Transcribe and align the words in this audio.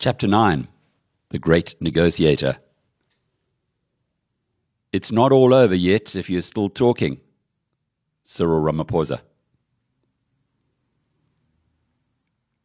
Chapter 0.00 0.26
9 0.26 0.66
The 1.28 1.38
Great 1.38 1.74
Negotiator. 1.78 2.56
It's 4.94 5.12
not 5.12 5.30
all 5.30 5.52
over 5.52 5.74
yet 5.74 6.16
if 6.16 6.30
you're 6.30 6.40
still 6.40 6.70
talking. 6.70 7.20
Cyril 8.24 8.62
Ramaphosa. 8.62 9.20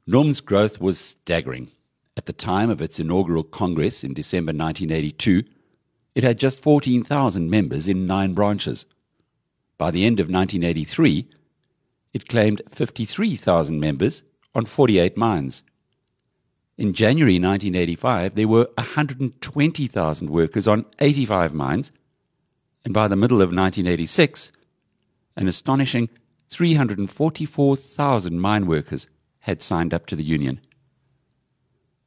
NUM's 0.08 0.40
growth 0.40 0.80
was 0.80 0.98
staggering. 0.98 1.72
At 2.16 2.26
the 2.26 2.32
time 2.32 2.70
of 2.70 2.82
its 2.82 3.02
inaugural 3.02 3.44
Congress 3.44 4.06
in 4.06 4.14
December 4.14 4.52
1982, 4.52 5.44
it 6.16 6.24
had 6.24 6.40
just 6.40 6.64
14,000 6.64 7.50
members 7.50 7.90
in 7.90 8.08
nine 8.08 8.34
branches. 8.34 8.86
By 9.78 9.92
the 9.92 10.06
end 10.06 10.22
of 10.22 10.28
1983, 10.28 11.28
it 12.14 12.30
claimed 12.30 12.62
53,000 12.72 13.78
members 13.78 14.24
on 14.54 14.64
48 14.64 15.18
mines. 15.18 15.64
In 16.78 16.94
January 16.94 17.36
1985, 17.36 18.36
there 18.36 18.50
were 18.50 18.70
120,000 18.78 20.30
workers 20.30 20.68
on 20.68 20.86
85 21.00 21.54
mines, 21.54 21.92
and 22.84 22.94
by 22.94 23.08
the 23.08 23.16
middle 23.16 23.42
of 23.42 23.48
1986, 23.48 24.52
an 25.38 25.48
astonishing 25.48 26.10
344,000 26.50 28.40
mine 28.40 28.68
workers 28.68 29.08
had 29.40 29.62
signed 29.62 29.94
up 29.94 30.06
to 30.08 30.18
the 30.18 30.24
union. 30.24 30.60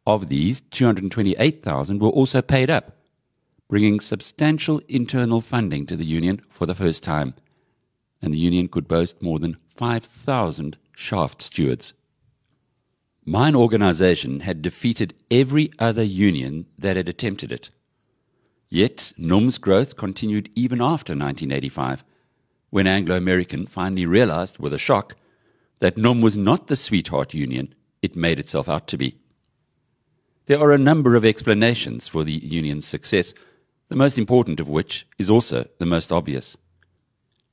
Of 0.07 0.29
these, 0.29 0.61
228,000 0.71 1.99
were 1.99 2.09
also 2.09 2.43
paid 2.43 2.69
up, 2.69 2.99
bringing 3.69 4.01
substantial 4.01 4.83
internal 4.87 5.41
funding 5.41 5.87
to 5.87 5.97
the 5.97 6.05
union 6.05 6.41
for 6.51 6.67
the 6.67 6.75
first 6.75 7.03
time, 7.03 7.35
and 8.21 8.35
the 8.35 8.39
union 8.39 8.69
could 8.69 8.87
boast 8.87 9.23
more 9.23 9.39
than 9.39 9.57
5,000 9.77 10.77
shaft 10.95 11.41
stewards. 11.41 11.95
Mine 13.29 13.55
organization 13.55 14.41
had 14.41 14.63
defeated 14.63 15.13
every 15.31 15.71
other 15.79 16.03
union 16.03 16.65
that 16.79 16.97
had 16.97 17.11
attempted 17.11 17.53
it. 17.53 17.69
Yet 18.71 19.13
NUM's 19.19 19.59
growth 19.59 19.99
continued 19.99 20.49
even 20.55 20.81
after 20.81 21.13
1985, 21.13 22.05
when 22.71 22.87
Anglo 22.87 23.19
American 23.19 23.67
finally 23.67 24.07
realized 24.07 24.59
with 24.59 24.73
a 24.73 24.79
shock 24.79 25.15
that 25.81 25.99
NUM 25.99 26.23
was 26.23 26.39
not 26.39 26.69
the 26.69 26.77
sweetheart 26.77 27.35
union 27.35 27.75
it 28.01 28.17
made 28.17 28.39
itself 28.39 28.67
out 28.67 28.89
to 28.89 28.97
be. 28.97 29.19
There 30.47 30.61
are 30.61 30.73
a 30.73 30.79
number 30.79 31.15
of 31.15 31.27
explanations 31.27 32.09
for 32.09 32.25
the 32.25 32.33
union's 32.33 32.87
success, 32.87 33.35
the 33.91 33.97
most 33.97 34.17
important 34.17 34.59
of 34.59 34.71
which 34.71 35.07
is 35.19 35.29
also 35.29 35.69
the 35.79 35.85
most 35.85 36.11
obvious. 36.11 36.57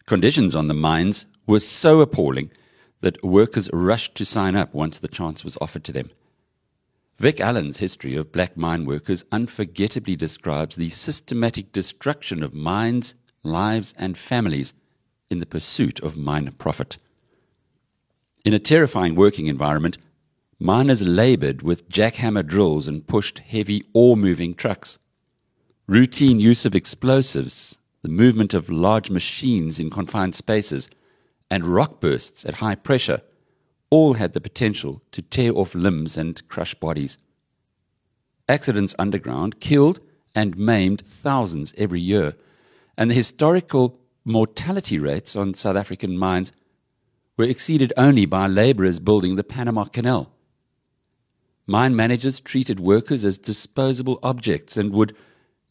Conditions 0.06 0.56
on 0.56 0.70
the 0.70 0.74
mines 0.74 1.26
were 1.46 1.60
so 1.60 2.00
appalling 2.00 2.50
that 3.02 3.24
workers 3.24 3.70
rushed 3.74 4.16
to 4.16 4.26
sign 4.26 4.56
up 4.56 4.74
once 4.74 5.00
the 5.00 5.08
chance 5.08 5.44
was 5.44 5.58
offered 5.62 5.84
to 5.84 5.92
them. 5.92 6.10
Vic 7.18 7.40
Allen's 7.40 7.78
history 7.78 8.16
of 8.16 8.32
black 8.32 8.58
mine 8.58 8.86
workers 8.86 9.24
unforgettably 9.32 10.16
describes 10.16 10.76
the 10.76 10.90
systematic 10.90 11.72
destruction 11.72 12.44
of 12.44 12.54
mines, 12.54 13.16
lives, 13.44 13.94
and 13.98 14.18
families 14.18 14.74
in 15.30 15.40
the 15.40 15.46
pursuit 15.46 16.00
of 16.02 16.18
mine 16.18 16.52
profit. 16.58 16.98
In 18.44 18.54
a 18.54 18.60
terrifying 18.60 19.16
working 19.16 19.48
environment, 19.48 19.98
miners 20.60 21.04
labored 21.04 21.62
with 21.62 21.90
jackhammer 21.90 22.46
drills 22.46 22.88
and 22.88 23.08
pushed 23.08 23.40
heavy 23.40 23.84
ore 23.94 24.18
moving 24.18 24.54
trucks. 24.54 25.00
Routine 25.88 26.40
use 26.40 26.66
of 26.66 26.76
explosives, 26.76 27.78
the 28.02 28.10
movement 28.10 28.54
of 28.54 28.70
large 28.70 29.10
machines 29.10 29.80
in 29.80 29.90
confined 29.90 30.36
spaces, 30.36 30.90
and 31.56 31.66
rock 31.66 32.02
bursts 32.02 32.44
at 32.44 32.56
high 32.56 32.76
pressure 32.76 33.22
all 33.90 34.16
had 34.16 34.34
the 34.34 34.42
potential 34.42 35.02
to 35.10 35.22
tear 35.22 35.54
off 35.54 35.74
limbs 35.74 36.18
and 36.18 36.46
crush 36.50 36.74
bodies. 36.76 37.18
Accidents 38.50 38.94
underground 39.00 39.62
killed 39.62 40.02
and 40.36 40.58
maimed 40.58 41.00
thousands 41.00 41.74
every 41.78 42.02
year, 42.02 42.36
and 42.98 43.10
the 43.10 43.16
historical 43.16 43.98
mortality 44.26 45.00
rates 45.00 45.34
on 45.34 45.54
South 45.54 45.78
African 45.78 46.18
mines 46.18 46.52
were 47.38 47.46
exceeded 47.46 47.94
only 47.96 48.26
by 48.26 48.48
laborers 48.48 49.00
building 49.00 49.38
the 49.38 49.44
Panama 49.44 49.86
Canal. 49.86 50.34
Mine 51.66 51.96
managers 51.96 52.42
treated 52.42 52.82
workers 52.82 53.24
as 53.24 53.38
disposable 53.38 54.20
objects 54.22 54.76
and 54.76 54.92
would 54.92 55.16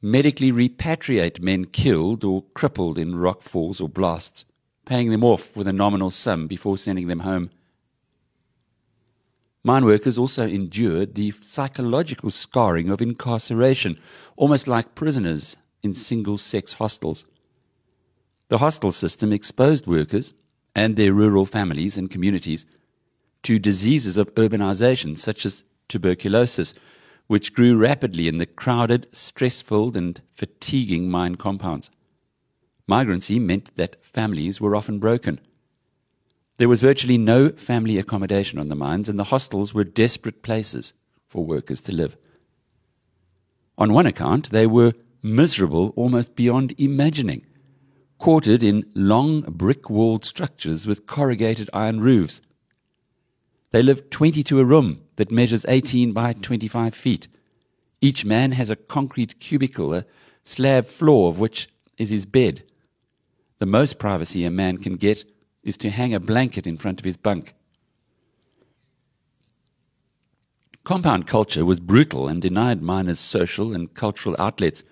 medically 0.01 0.51
repatriate 0.51 1.43
men 1.43 1.67
killed 1.67 2.25
or 2.25 2.43
crippled 2.55 2.97
in 2.97 3.17
rock 3.17 3.43
falls 3.43 3.83
or 3.83 3.89
blasts, 3.91 4.47
paying 4.85 5.11
them 5.11 5.25
off 5.25 5.55
with 5.57 5.67
a 5.67 5.73
nominal 5.73 6.11
sum 6.11 6.47
before 6.47 6.79
sending 6.79 7.09
them 7.09 7.21
home. 7.21 7.51
Mine 9.63 9.87
workers 9.87 10.19
also 10.19 10.47
endured 10.47 11.15
the 11.15 11.33
psychological 11.41 12.31
scarring 12.31 12.91
of 12.91 13.01
incarceration, 13.01 13.99
almost 14.37 14.69
like 14.69 14.95
prisoners 14.95 15.57
in 15.83 15.95
single 15.95 16.37
sex 16.37 16.75
hostels. 16.75 17.25
The 18.49 18.59
hostel 18.59 18.93
system 18.93 19.33
exposed 19.33 19.87
workers 19.87 20.35
and 20.77 20.97
their 20.97 21.15
rural 21.15 21.47
families 21.47 21.97
and 21.97 22.11
communities 22.11 22.67
to 23.45 23.59
diseases 23.59 24.17
of 24.19 24.35
urbanization, 24.35 25.17
such 25.17 25.47
as 25.47 25.63
tuberculosis, 25.89 26.75
which 27.27 27.55
grew 27.55 27.79
rapidly 27.79 28.29
in 28.29 28.39
the 28.39 28.47
crowded, 28.47 29.07
stress-filled, 29.13 29.97
and 29.97 30.21
fatiguing 30.35 31.11
mine 31.11 31.37
compounds. 31.37 31.91
Migrancy 32.87 33.39
meant 33.39 33.75
that 33.77 34.05
families 34.05 34.61
were 34.61 34.77
often 34.77 34.99
broken. 34.99 35.41
There 36.59 36.69
was 36.69 36.81
virtually 36.81 37.19
no 37.19 37.51
family 37.51 37.99
accommodation 37.99 38.59
on 38.59 38.69
the 38.69 38.77
mines, 38.77 39.09
and 39.09 39.19
the 39.19 39.25
hostels 39.25 39.75
were 39.75 39.85
desperate 39.85 40.43
places 40.43 40.93
for 41.27 41.45
workers 41.45 41.81
to 41.83 41.93
live. 41.93 42.17
On 43.77 43.93
one 43.93 44.07
account, 44.07 44.51
they 44.51 44.67
were 44.67 44.93
miserable 45.23 45.93
almost 45.97 46.37
beyond 46.37 46.75
imagining 46.79 47.45
quartered 48.19 48.63
in 48.63 48.91
long 48.95 49.43
brick 49.43 49.91
walled 49.91 50.25
structures 50.25 50.87
with 50.87 51.07
corrugated 51.07 51.69
iron 51.73 52.01
roofs. 52.01 52.41
They 53.71 53.83
live 53.83 54.09
20 54.11 54.43
to 54.45 54.61
a 54.61 54.65
room 54.65 55.03
that 55.17 55.31
measures 55.31 55.67
18 55.69 56.13
by 56.13 56.33
25 56.35 56.95
feet. 56.95 57.29
Each 58.01 58.25
man 58.25 58.53
has 58.53 58.71
a 58.71 58.77
concrete 58.77 59.41
cubicle, 59.41 59.93
a 59.93 60.07
slab 60.45 60.87
floor 60.87 61.29
of 61.29 61.41
which 61.41 61.69
is 61.99 62.11
his 62.11 62.25
bed. 62.25 62.65
The 63.65 63.71
most 63.71 63.99
privacy 63.99 64.45
a 64.45 64.51
man 64.51 64.77
can 64.77 64.97
get 64.97 65.25
is 65.63 65.79
to 65.79 65.89
hang 65.89 66.13
a 66.13 66.21
blanket 66.21 66.67
in 66.67 66.77
front 66.77 67.01
of 67.01 67.07
his 67.07 67.17
bunk. 67.17 67.55
Compound 70.85 71.27
culture 71.27 71.65
was 71.65 71.81
brutal 71.81 72.29
and 72.29 72.43
denied 72.43 72.83
miners 72.83 73.19
social 73.19 73.73
and 73.73 73.95
cultural 73.95 74.37
outlets. 74.39 74.83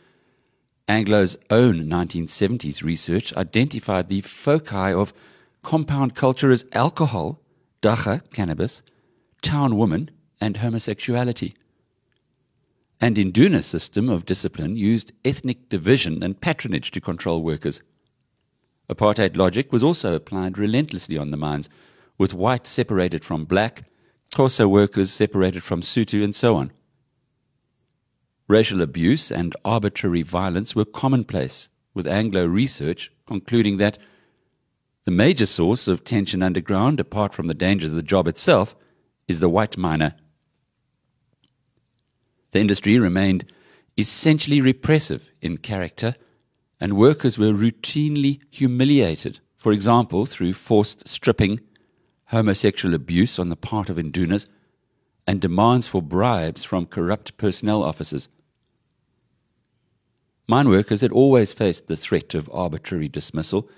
Anglo's 0.88 1.36
own 1.50 1.80
1970s 1.84 2.82
research 2.82 3.34
identified 3.34 4.08
the 4.08 4.22
foci 4.22 4.90
of 4.90 5.12
compound 5.62 6.14
culture 6.14 6.50
as 6.50 6.64
alcohol, 6.72 7.42
dagga, 7.82 8.22
cannabis, 8.32 8.80
town 9.42 9.76
woman, 9.76 10.10
and 10.40 10.56
homosexuality. 10.56 11.54
And 13.02 13.18
Induna's 13.18 13.66
system 13.66 14.08
of 14.08 14.24
discipline 14.24 14.78
used 14.78 15.12
ethnic 15.26 15.68
division 15.68 16.22
and 16.22 16.40
patronage 16.40 16.90
to 16.92 17.02
control 17.02 17.42
workers. 17.42 17.82
Apartheid 18.92 19.36
logic 19.36 19.72
was 19.72 19.82
also 19.82 20.14
applied 20.14 20.58
relentlessly 20.58 21.16
on 21.16 21.30
the 21.30 21.36
mines, 21.36 21.68
with 22.18 22.34
white 22.34 22.66
separated 22.66 23.24
from 23.24 23.44
black, 23.44 23.84
Xhosa 24.34 24.68
workers 24.68 25.10
separated 25.10 25.62
from 25.62 25.82
Sotho, 25.82 26.22
and 26.22 26.34
so 26.34 26.56
on. 26.56 26.72
Racial 28.48 28.82
abuse 28.82 29.30
and 29.30 29.56
arbitrary 29.64 30.22
violence 30.22 30.76
were 30.76 30.84
commonplace, 30.84 31.68
with 31.94 32.06
Anglo 32.06 32.46
research 32.46 33.10
concluding 33.26 33.78
that 33.78 33.98
the 35.04 35.10
major 35.10 35.46
source 35.46 35.88
of 35.88 36.04
tension 36.04 36.42
underground, 36.42 37.00
apart 37.00 37.34
from 37.34 37.46
the 37.46 37.54
dangers 37.54 37.90
of 37.90 37.96
the 37.96 38.02
job 38.02 38.28
itself, 38.28 38.76
is 39.26 39.40
the 39.40 39.48
white 39.48 39.76
miner. 39.76 40.14
The 42.50 42.60
industry 42.60 42.98
remained 42.98 43.50
essentially 43.96 44.60
repressive 44.60 45.30
in 45.40 45.58
character, 45.58 46.14
and 46.82 46.96
workers 46.96 47.38
were 47.38 47.52
routinely 47.52 48.40
humiliated, 48.50 49.38
for 49.56 49.70
example, 49.70 50.26
through 50.26 50.52
forced 50.52 51.06
stripping, 51.06 51.60
homosexual 52.24 52.92
abuse 52.92 53.38
on 53.38 53.50
the 53.50 53.54
part 53.54 53.88
of 53.88 53.98
indunas, 53.98 54.46
and 55.24 55.40
demands 55.40 55.86
for 55.86 56.02
bribes 56.02 56.64
from 56.64 56.86
corrupt 56.86 57.36
personnel 57.36 57.84
officers. 57.84 58.28
Mine 60.48 60.68
workers 60.68 61.02
had 61.02 61.12
always 61.12 61.52
faced 61.52 61.86
the 61.86 61.96
threat 61.96 62.34
of 62.34 62.50
arbitrary 62.52 63.08
dismissal, 63.08 63.70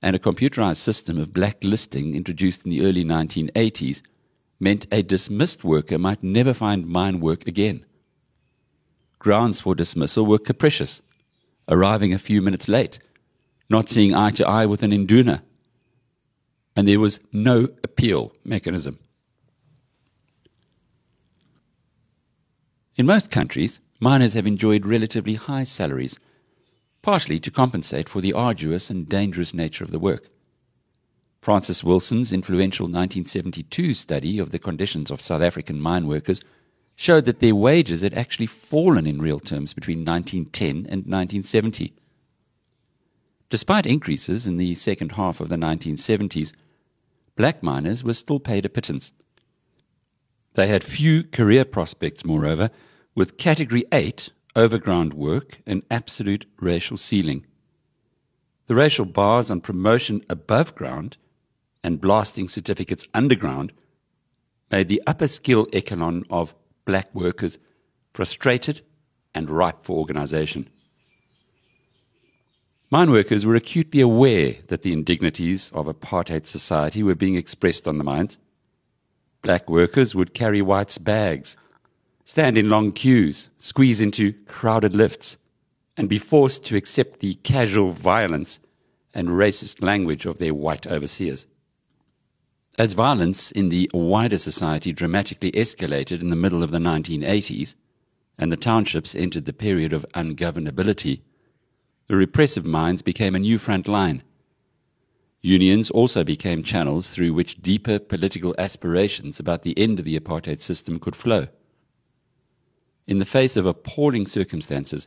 and 0.00 0.14
a 0.14 0.20
computerized 0.20 0.76
system 0.76 1.18
of 1.18 1.32
blacklisting 1.32 2.14
introduced 2.14 2.64
in 2.64 2.70
the 2.70 2.86
early 2.86 3.04
1980s 3.04 4.00
meant 4.60 4.86
a 4.92 5.02
dismissed 5.02 5.64
worker 5.64 5.98
might 5.98 6.22
never 6.22 6.54
find 6.54 6.86
mine 6.86 7.18
work 7.18 7.48
again. 7.48 7.84
Grounds 9.18 9.60
for 9.60 9.74
dismissal 9.74 10.24
were 10.24 10.38
capricious, 10.38 11.02
arriving 11.68 12.12
a 12.12 12.18
few 12.18 12.42
minutes 12.42 12.68
late, 12.68 12.98
not 13.70 13.88
seeing 13.88 14.14
eye 14.14 14.30
to 14.30 14.46
eye 14.46 14.66
with 14.66 14.82
an 14.82 14.92
induna, 14.92 15.42
and 16.76 16.86
there 16.88 17.00
was 17.00 17.20
no 17.32 17.68
appeal 17.82 18.32
mechanism. 18.44 18.98
In 22.96 23.06
most 23.06 23.30
countries, 23.30 23.80
miners 23.98 24.34
have 24.34 24.46
enjoyed 24.46 24.86
relatively 24.86 25.34
high 25.34 25.64
salaries, 25.64 26.18
partially 27.02 27.40
to 27.40 27.50
compensate 27.50 28.08
for 28.08 28.20
the 28.20 28.32
arduous 28.32 28.90
and 28.90 29.08
dangerous 29.08 29.52
nature 29.52 29.84
of 29.84 29.90
the 29.90 29.98
work. 29.98 30.28
Francis 31.40 31.84
Wilson's 31.84 32.32
influential 32.32 32.84
1972 32.84 33.92
study 33.94 34.38
of 34.38 34.50
the 34.50 34.58
conditions 34.58 35.10
of 35.10 35.20
South 35.20 35.42
African 35.42 35.80
mine 35.80 36.06
workers 36.06 36.40
showed 36.96 37.24
that 37.24 37.40
their 37.40 37.54
wages 37.54 38.02
had 38.02 38.14
actually 38.14 38.46
fallen 38.46 39.06
in 39.06 39.20
real 39.20 39.40
terms 39.40 39.72
between 39.72 40.04
1910 40.04 40.68
and 40.90 41.06
1970. 41.06 41.92
Despite 43.50 43.86
increases 43.86 44.46
in 44.46 44.56
the 44.56 44.74
second 44.74 45.12
half 45.12 45.40
of 45.40 45.48
the 45.48 45.56
1970s, 45.56 46.52
black 47.36 47.62
miners 47.62 48.02
were 48.04 48.12
still 48.12 48.40
paid 48.40 48.64
a 48.64 48.68
pittance. 48.68 49.12
They 50.54 50.68
had 50.68 50.84
few 50.84 51.24
career 51.24 51.64
prospects, 51.64 52.24
moreover, 52.24 52.70
with 53.14 53.36
Category 53.36 53.84
8 53.92 54.30
overground 54.56 55.14
work 55.14 55.58
an 55.66 55.82
absolute 55.90 56.46
racial 56.60 56.96
ceiling. 56.96 57.44
The 58.66 58.74
racial 58.74 59.04
bars 59.04 59.50
on 59.50 59.60
promotion 59.60 60.24
above 60.30 60.74
ground 60.74 61.16
and 61.82 62.00
blasting 62.00 62.48
certificates 62.48 63.06
underground 63.12 63.72
made 64.70 64.88
the 64.88 65.02
upper 65.06 65.28
skill 65.28 65.66
echelon 65.72 66.24
of 66.30 66.54
black 66.84 67.14
workers 67.14 67.58
frustrated 68.12 68.80
and 69.34 69.50
ripe 69.50 69.84
for 69.84 69.98
organization. 69.98 70.68
Mine 72.90 73.10
workers 73.10 73.44
were 73.44 73.56
acutely 73.56 74.00
aware 74.00 74.54
that 74.68 74.82
the 74.82 74.92
indignities 74.92 75.70
of 75.74 75.86
apartheid 75.86 76.46
society 76.46 77.02
were 77.02 77.14
being 77.14 77.34
expressed 77.34 77.88
on 77.88 77.98
the 77.98 78.04
mines. 78.04 78.38
Black 79.42 79.68
workers 79.68 80.14
would 80.14 80.32
carry 80.32 80.62
whites' 80.62 80.98
bags, 80.98 81.56
stand 82.24 82.56
in 82.56 82.70
long 82.70 82.92
queues, 82.92 83.48
squeeze 83.58 84.00
into 84.00 84.32
crowded 84.46 84.94
lifts, 84.94 85.36
and 85.96 86.08
be 86.08 86.18
forced 86.18 86.64
to 86.66 86.76
accept 86.76 87.20
the 87.20 87.34
casual 87.36 87.90
violence 87.90 88.60
and 89.12 89.28
racist 89.28 89.82
language 89.82 90.26
of 90.26 90.38
their 90.38 90.54
white 90.54 90.86
overseers. 90.86 91.46
As 92.76 92.94
violence 92.94 93.52
in 93.52 93.68
the 93.68 93.88
wider 93.94 94.38
society 94.38 94.92
dramatically 94.92 95.52
escalated 95.52 96.20
in 96.20 96.30
the 96.30 96.36
middle 96.36 96.62
of 96.62 96.72
the 96.72 96.78
1980s, 96.78 97.76
and 98.36 98.50
the 98.50 98.56
townships 98.56 99.14
entered 99.14 99.44
the 99.44 99.52
period 99.52 99.92
of 99.92 100.04
ungovernability, 100.14 101.20
the 102.08 102.16
repressive 102.16 102.64
mines 102.64 103.00
became 103.00 103.36
a 103.36 103.38
new 103.38 103.58
front 103.58 103.86
line. 103.86 104.24
Unions 105.40 105.88
also 105.90 106.24
became 106.24 106.64
channels 106.64 107.10
through 107.10 107.32
which 107.32 107.62
deeper 107.62 107.98
political 107.98 108.54
aspirations 108.58 109.38
about 109.38 109.62
the 109.62 109.78
end 109.78 110.00
of 110.00 110.04
the 110.04 110.18
apartheid 110.18 110.60
system 110.60 110.98
could 110.98 111.14
flow. 111.14 111.46
In 113.06 113.20
the 113.20 113.24
face 113.24 113.56
of 113.56 113.66
appalling 113.66 114.26
circumstances 114.26 115.06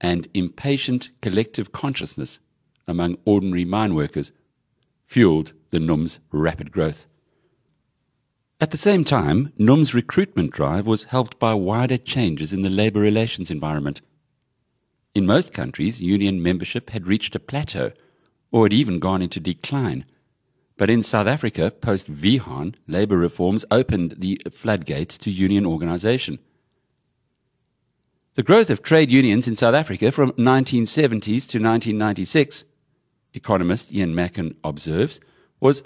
and 0.00 0.28
impatient 0.34 1.08
collective 1.20 1.72
consciousness 1.72 2.38
among 2.86 3.18
ordinary 3.24 3.64
mine 3.64 3.94
workers, 3.94 4.30
fueled 5.04 5.52
the 5.70 5.80
NUM's 5.80 6.20
rapid 6.30 6.72
growth. 6.72 7.06
At 8.60 8.70
the 8.70 8.78
same 8.78 9.04
time, 9.04 9.52
NUM's 9.58 9.92
recruitment 9.92 10.52
drive 10.52 10.86
was 10.86 11.04
helped 11.04 11.38
by 11.38 11.54
wider 11.54 11.98
changes 11.98 12.52
in 12.52 12.62
the 12.62 12.68
labour 12.68 13.00
relations 13.00 13.50
environment. 13.50 14.00
In 15.14 15.26
most 15.26 15.52
countries, 15.52 16.00
union 16.00 16.42
membership 16.42 16.90
had 16.90 17.06
reached 17.06 17.34
a 17.34 17.40
plateau 17.40 17.92
or 18.52 18.64
had 18.64 18.72
even 18.72 18.98
gone 18.98 19.20
into 19.20 19.40
decline. 19.40 20.04
But 20.76 20.90
in 20.90 21.02
South 21.02 21.26
Africa, 21.26 21.70
post 21.70 22.10
Wiehahn, 22.10 22.74
labour 22.86 23.16
reforms 23.16 23.64
opened 23.70 24.16
the 24.18 24.40
floodgates 24.52 25.18
to 25.18 25.30
union 25.30 25.66
organisation. 25.66 26.38
The 28.34 28.42
growth 28.42 28.70
of 28.70 28.82
trade 28.82 29.10
unions 29.10 29.46
in 29.46 29.56
South 29.56 29.74
Africa 29.74 30.10
from 30.10 30.32
1970s 30.32 31.20
to 31.48 31.58
1996, 31.58 32.64
economist 33.34 33.92
Ian 33.92 34.14
Macun 34.14 34.56
observes, 34.62 35.20
was 35.60 35.82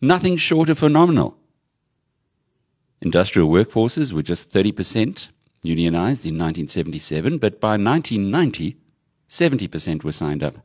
nothing 0.00 0.36
short 0.36 0.68
of 0.68 0.78
phenomenal. 0.78 1.36
Industrial 3.00 3.48
workforces 3.48 4.12
were 4.12 4.22
just 4.22 4.50
30% 4.50 5.28
unionized 5.62 6.26
in 6.26 6.38
1977, 6.38 7.38
but 7.38 7.60
by 7.60 7.76
1990, 7.76 8.76
70% 9.28 10.04
were 10.04 10.12
signed 10.12 10.42
up. 10.42 10.56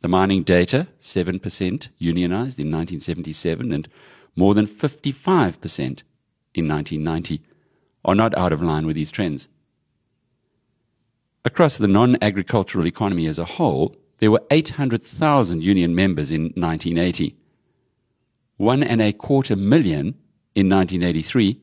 The 0.00 0.08
mining 0.08 0.42
data, 0.42 0.88
7% 1.00 1.88
unionized 1.98 2.60
in 2.60 2.70
1977 2.70 3.72
and 3.72 3.88
more 4.36 4.54
than 4.54 4.66
55% 4.66 6.02
in 6.54 6.68
1990, 6.68 7.40
are 8.04 8.14
not 8.14 8.36
out 8.36 8.52
of 8.52 8.62
line 8.62 8.86
with 8.86 8.96
these 8.96 9.10
trends. 9.10 9.48
Across 11.44 11.78
the 11.78 11.88
non 11.88 12.16
agricultural 12.22 12.86
economy 12.86 13.26
as 13.26 13.38
a 13.38 13.44
whole, 13.44 13.96
there 14.24 14.30
were 14.30 14.42
800,000 14.50 15.62
union 15.62 15.94
members 15.94 16.30
in 16.30 16.44
1980, 16.56 17.36
one 18.56 18.82
and 18.82 19.02
a 19.02 19.12
quarter 19.12 19.54
million 19.54 20.14
in 20.54 20.66
1983, 20.70 21.60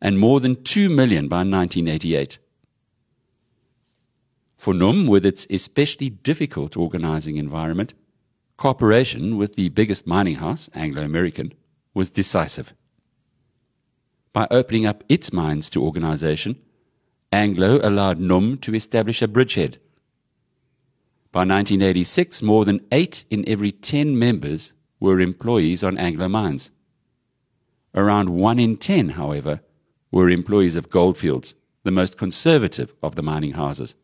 and 0.00 0.16
more 0.16 0.38
than 0.38 0.62
2 0.62 0.88
million 0.88 1.26
by 1.26 1.38
1988. 1.38 2.38
For 4.56 4.72
NUM, 4.72 5.08
with 5.08 5.26
its 5.26 5.48
especially 5.50 6.10
difficult 6.10 6.76
organizing 6.76 7.38
environment, 7.38 7.94
cooperation 8.56 9.36
with 9.36 9.56
the 9.56 9.70
biggest 9.70 10.06
mining 10.06 10.36
house, 10.36 10.70
Anglo 10.72 11.02
American, 11.02 11.54
was 11.92 12.08
decisive. 12.08 12.72
By 14.32 14.46
opening 14.52 14.86
up 14.86 15.02
its 15.08 15.32
mines 15.32 15.68
to 15.70 15.82
organization, 15.82 16.54
Anglo 17.32 17.80
allowed 17.82 18.20
NUM 18.20 18.58
to 18.58 18.76
establish 18.76 19.22
a 19.22 19.26
bridgehead 19.26 19.80
by 21.32 21.40
1986, 21.40 22.42
more 22.42 22.64
than 22.64 22.84
8 22.90 23.24
in 23.30 23.48
every 23.48 23.70
10 23.70 24.18
members 24.18 24.72
were 24.98 25.20
employees 25.20 25.84
on 25.84 25.96
Anglo 25.96 26.28
Mines. 26.28 26.70
Around 27.94 28.30
1 28.30 28.58
in 28.58 28.76
10, 28.76 29.10
however, 29.10 29.60
were 30.10 30.28
employees 30.28 30.76
of 30.76 30.90
Goldfields, 30.90 31.54
the 31.84 31.90
most 31.90 32.18
conservative 32.18 32.92
of 33.02 33.14
the 33.14 33.22
mining 33.22 33.52
houses. 33.52 33.94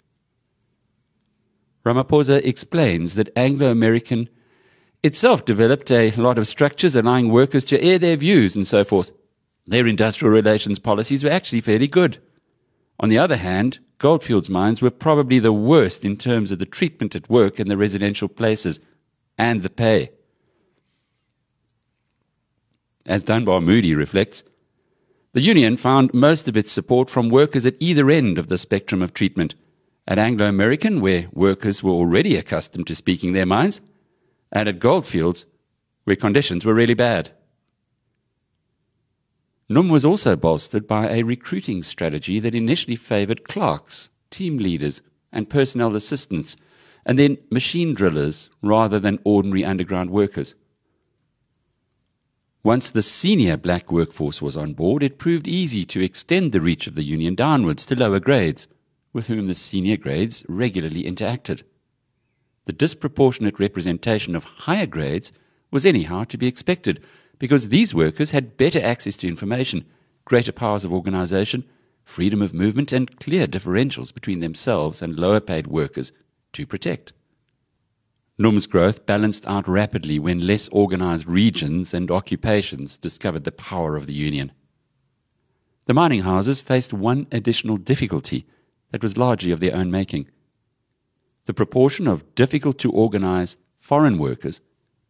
Ramaphosa 1.85 2.45
explains 2.45 3.15
that 3.15 3.37
Anglo 3.37 3.71
American 3.71 4.29
itself 5.03 5.45
developed 5.45 5.91
a 5.91 6.11
lot 6.13 6.39
of 6.39 6.49
structures 6.49 6.97
allowing 6.97 7.31
workers 7.31 7.65
to 7.65 7.81
air 7.83 7.99
their 7.99 8.17
views 8.17 8.57
and 8.57 8.67
so 8.67 8.85
forth. 8.85 9.11
Their 9.67 9.87
industrial 9.87 10.33
relations 10.33 10.79
policies 10.79 11.23
were 11.23 11.31
actually 11.31 11.61
fairly 11.61 11.89
good. 11.89 12.19
On 12.99 13.09
the 13.09 13.19
other 13.19 13.37
hand, 13.37 13.79
Goldfields 13.99 14.51
mines 14.51 14.83
were 14.83 14.91
probably 14.91 15.39
the 15.39 15.53
worst 15.53 16.05
in 16.05 16.17
terms 16.17 16.53
of 16.53 16.59
the 16.59 16.67
treatment 16.67 17.15
at 17.15 17.31
work 17.31 17.59
in 17.59 17.69
the 17.69 17.77
residential 17.77 18.29
places 18.29 18.81
and 19.39 19.63
the 19.63 19.71
pay. 19.71 20.11
As 23.05 23.25
Dunbar 23.25 23.61
Moodie 23.61 23.95
reflects, 23.95 24.43
the 25.33 25.41
union 25.43 25.77
found 25.77 26.15
most 26.15 26.49
of 26.49 26.57
its 26.57 26.73
support 26.73 27.11
from 27.11 27.29
workers 27.29 27.67
at 27.67 27.77
either 27.79 28.11
end 28.11 28.39
of 28.39 28.49
the 28.49 28.59
spectrum 28.59 29.03
of 29.03 29.13
treatment. 29.13 29.55
At 30.09 30.19
Anglo 30.19 30.47
American, 30.47 31.01
where 31.01 31.29
workers 31.33 31.83
were 31.83 31.93
already 31.93 32.37
accustomed 32.37 32.87
to 32.87 32.95
speaking 32.95 33.33
their 33.33 33.45
minds, 33.45 33.81
and 34.53 34.69
at 34.69 34.79
Goldfields, 34.79 35.45
where 36.05 36.17
conditions 36.17 36.65
were 36.65 36.75
really 36.75 36.95
bad. 36.95 37.33
NUM 39.69 39.89
was 39.89 40.05
also 40.05 40.37
bolstered 40.37 40.87
by 40.87 41.09
a 41.09 41.25
recruiting 41.25 41.83
strategy 41.83 42.39
that 42.39 42.55
initially 42.55 42.95
favored 42.95 43.45
clerks, 43.45 44.11
team 44.31 44.59
leaders, 44.59 45.03
and 45.33 45.51
personnel 45.51 45.97
assistants, 45.97 46.57
and 47.05 47.19
then 47.19 47.39
machine 47.51 47.93
drillers 47.93 48.49
rather 48.63 49.01
than 49.01 49.19
ordinary 49.25 49.65
underground 49.65 50.11
workers. 50.11 50.55
Once 52.63 52.91
the 52.91 53.03
senior 53.03 53.57
black 53.57 53.93
workforce 53.93 54.43
was 54.43 54.57
on 54.57 54.73
board, 54.73 55.03
it 55.03 55.19
proved 55.19 55.47
easy 55.47 55.85
to 55.85 56.03
extend 56.03 56.53
the 56.53 56.61
reach 56.61 56.87
of 56.87 56.95
the 56.95 57.05
union 57.05 57.35
downwards 57.35 57.87
to 57.87 57.95
lower 57.95 58.19
grades, 58.19 58.67
with 59.13 59.29
whom 59.29 59.47
the 59.47 59.55
senior 59.55 59.97
grades 59.97 60.45
regularly 60.49 61.05
interacted. 61.05 61.63
The 62.67 62.73
disproportionate 62.73 63.61
representation 63.61 64.35
of 64.35 64.45
higher 64.45 64.87
grades 64.87 65.33
was 65.71 65.87
anyhow 65.87 66.25
to 66.25 66.39
be 66.39 66.49
expected, 66.49 67.01
because 67.39 67.69
these 67.69 67.95
workers 67.95 68.31
had 68.31 68.57
better 68.57 68.81
access 68.81 69.17
to 69.17 69.29
information, 69.29 69.85
greater 70.25 70.53
powers 70.53 70.85
of 70.85 70.93
organization, 70.93 71.65
freedom 72.05 72.41
of 72.41 72.55
movement, 72.55 72.93
and 72.93 73.19
clear 73.19 73.47
differentials 73.47 74.15
between 74.15 74.41
themselves 74.41 75.03
and 75.03 75.19
lower 75.19 75.41
paid 75.41 75.67
workers 75.67 76.13
to 76.53 76.67
protect. 76.67 77.13
NUM's 78.39 78.67
growth 78.67 79.07
balanced 79.07 79.47
out 79.47 79.67
rapidly 79.67 80.19
when 80.19 80.47
less 80.47 80.69
organized 80.69 81.27
regions 81.27 81.95
and 81.95 82.11
occupations 82.11 82.99
discovered 82.99 83.45
the 83.45 83.53
power 83.53 83.97
of 83.97 84.07
the 84.07 84.13
union. 84.13 84.53
The 85.87 85.95
mining 85.95 86.23
houses 86.23 86.61
faced 86.61 86.93
one 86.93 87.27
additional 87.33 87.77
difficulty 87.77 88.47
that 88.91 89.03
was 89.03 89.17
largely 89.17 89.53
of 89.53 89.61
their 89.61 89.75
own 89.75 89.91
making. 89.91 90.29
The 91.47 91.55
proportion 91.55 92.07
of 92.07 92.35
difficult 92.35 92.79
to 92.81 92.91
organize 92.91 93.57
foreign 93.79 94.19
workers 94.19 94.61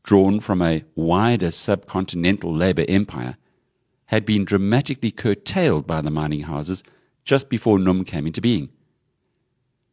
drawn 0.06 0.38
from 0.38 0.62
a 0.62 0.84
wider 0.94 1.48
subcontinental 1.48 2.56
labour 2.56 2.84
empire, 2.88 3.36
had 4.06 4.25
been 4.25 4.44
dramatically 4.44 5.10
curtailed 5.10 5.86
by 5.86 6.00
the 6.00 6.10
mining 6.10 6.42
houses 6.42 6.84
just 7.25 7.50
before 7.50 7.78
NUM 7.78 8.04
came 8.04 8.26
into 8.26 8.40
being. 8.40 8.70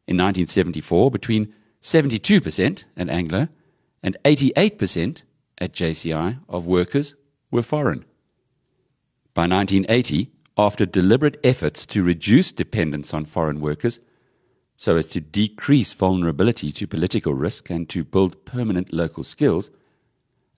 In 0.08 0.18
1974, 0.18 1.10
between 1.10 1.52
72% 1.82 2.84
at 2.96 3.10
Anglo 3.10 3.48
and 4.04 4.16
88% 4.24 5.24
at 5.58 5.74
JCI 5.74 6.40
of 6.48 6.68
workers 6.68 7.16
were 7.50 7.64
foreign. 7.64 8.06
By 9.34 9.48
1980, 9.48 10.30
after 10.56 10.86
deliberate 10.86 11.40
efforts 11.44 11.88
to 11.88 12.04
reduce 12.04 12.52
dependence 12.52 13.16
on 13.16 13.26
foreign 13.26 13.60
workers, 13.60 14.00
so 14.76 14.96
as 14.96 15.08
to 15.08 15.22
decrease 15.22 15.94
vulnerability 15.94 16.72
to 16.74 16.86
political 16.86 17.34
risk 17.34 17.72
and 17.72 17.90
to 17.90 18.04
build 18.04 18.46
permanent 18.46 18.94
local 18.94 19.24
skills, 19.24 19.72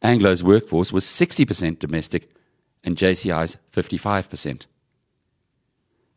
Anglo's 0.05 0.43
workforce 0.43 0.93
was 0.93 1.03
60% 1.03 1.79
domestic 1.79 2.29
and 2.83 2.95
JCI's 2.95 3.57
55%. 3.74 4.65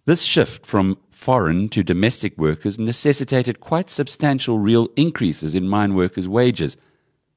This 0.04 0.23
shift 0.23 0.64
from 0.64 0.99
foreign 1.11 1.68
to 1.71 1.83
domestic 1.83 2.37
workers 2.38 2.78
necessitated 2.78 3.61
quite 3.61 3.90
substantial 3.90 4.59
real 4.59 4.88
increases 4.97 5.54
in 5.54 5.68
mine 5.68 5.95
workers' 5.95 6.28
wages, 6.28 6.76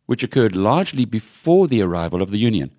which 0.06 0.24
occurred 0.24 0.56
largely 0.56 1.06
before 1.06 1.68
the 1.68 1.82
arrival 1.82 2.22
of 2.22 2.32
the 2.32 2.38
Union. 2.38 2.72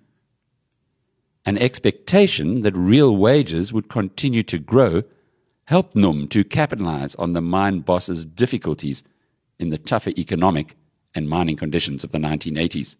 An 1.45 1.57
expectation 1.57 2.61
that 2.61 2.75
real 2.75 3.17
wages 3.17 3.73
would 3.73 3.89
continue 3.89 4.43
to 4.43 4.59
grow 4.59 5.03
helped 5.65 5.95
NUM 5.95 6.27
to 6.29 6.43
capitalize 6.43 7.15
on 7.15 7.33
the 7.33 7.41
mine 7.41 7.79
bosses' 7.79 8.25
difficulties 8.25 9.03
in 9.59 9.69
the 9.69 9.77
tougher 9.77 10.11
economic 10.11 10.75
and 11.15 11.29
mining 11.29 11.55
conditions 11.55 12.03
of 12.03 12.11
the 12.11 12.17
1980s. 12.17 12.95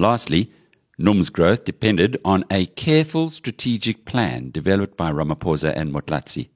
Lastly, 0.00 0.50
NUM's 0.96 1.28
growth 1.28 1.66
depended 1.66 2.18
on 2.24 2.46
a 2.50 2.64
careful 2.64 3.28
strategic 3.28 4.06
plan 4.06 4.50
developed 4.50 4.96
by 4.96 5.12
Ramaphosa 5.12 5.76
and 5.76 5.92
Motlatsi. 5.92 6.48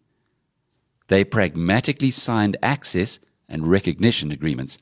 They 1.09 1.25
pragmatically 1.25 2.11
signed 2.11 2.57
access 2.63 3.19
and 3.47 3.69
recognition 3.69 4.33
agreements, 4.33 4.79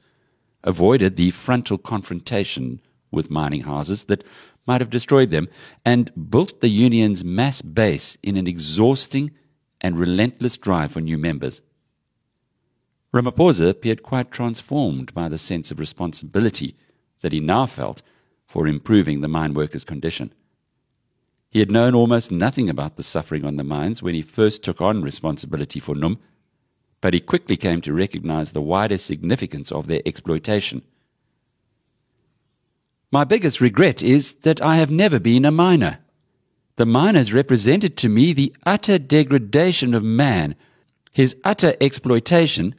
avoided 0.63 1.17
the 1.17 1.33
frontal 1.33 1.77
confrontation 1.77 2.81
with 3.11 3.33
mining 3.33 3.63
houses 3.63 4.05
that 4.05 4.23
might 4.65 4.81
have 4.81 4.91
destroyed 4.91 5.33
them, 5.33 5.49
and 5.85 6.31
built 6.31 6.61
the 6.61 6.69
union's 6.69 7.25
mass 7.25 7.63
base 7.63 8.17
in 8.23 8.37
an 8.37 8.47
exhausting 8.47 9.33
and 9.81 9.99
relentless 9.99 10.57
drive 10.57 10.93
for 10.93 11.01
new 11.01 11.19
members. 11.19 11.61
Ramaphosa 13.13 13.69
appeared 13.69 14.05
quite 14.05 14.31
transformed 14.31 15.13
by 15.13 15.29
the 15.29 15.37
sense 15.37 15.73
of 15.73 15.81
responsibility 15.81 16.77
that 17.23 17.33
he 17.33 17.41
now 17.41 17.67
felt 17.67 18.03
for 18.53 18.67
improving 18.67 19.23
the 19.23 19.29
mine 19.29 19.55
workers' 19.55 19.83
condition. 19.83 20.31
He 21.49 21.59
had 21.59 21.71
known 21.71 21.95
almost 21.95 22.31
nothing 22.31 22.69
about 22.69 22.97
the 22.97 23.03
suffering 23.03 23.47
on 23.47 23.57
the 23.57 23.65
mines 23.65 24.03
when 24.03 24.15
he 24.15 24.21
first 24.21 24.63
took 24.63 24.79
on 24.83 25.01
responsibility 25.01 25.81
for 25.81 25.95
NUM, 25.95 26.19
but 27.01 27.15
he 27.15 27.21
quickly 27.21 27.57
came 27.57 27.81
to 27.81 27.95
recognize 27.95 28.53
the 28.53 28.61
wider 28.61 28.99
significance 28.99 29.73
of 29.73 29.87
their 29.87 30.03
exploitation. 30.05 30.83
My 33.11 33.25
biggest 33.25 33.63
regret 33.63 34.03
is 34.03 34.35
that 34.43 34.61
I 34.61 34.77
have 34.77 34.91
never 34.91 35.19
been 35.19 35.47
a 35.47 35.51
miner. 35.51 36.01
The 36.77 36.85
miners 36.85 37.33
represented 37.33 37.97
to 37.99 38.11
me 38.11 38.35
the 38.35 38.55
utter 38.67 38.99
degradation 38.99 39.95
of 39.95 40.05
man, 40.05 40.57
his 41.11 41.35
utter 41.43 41.75
exploitation, 41.81 42.75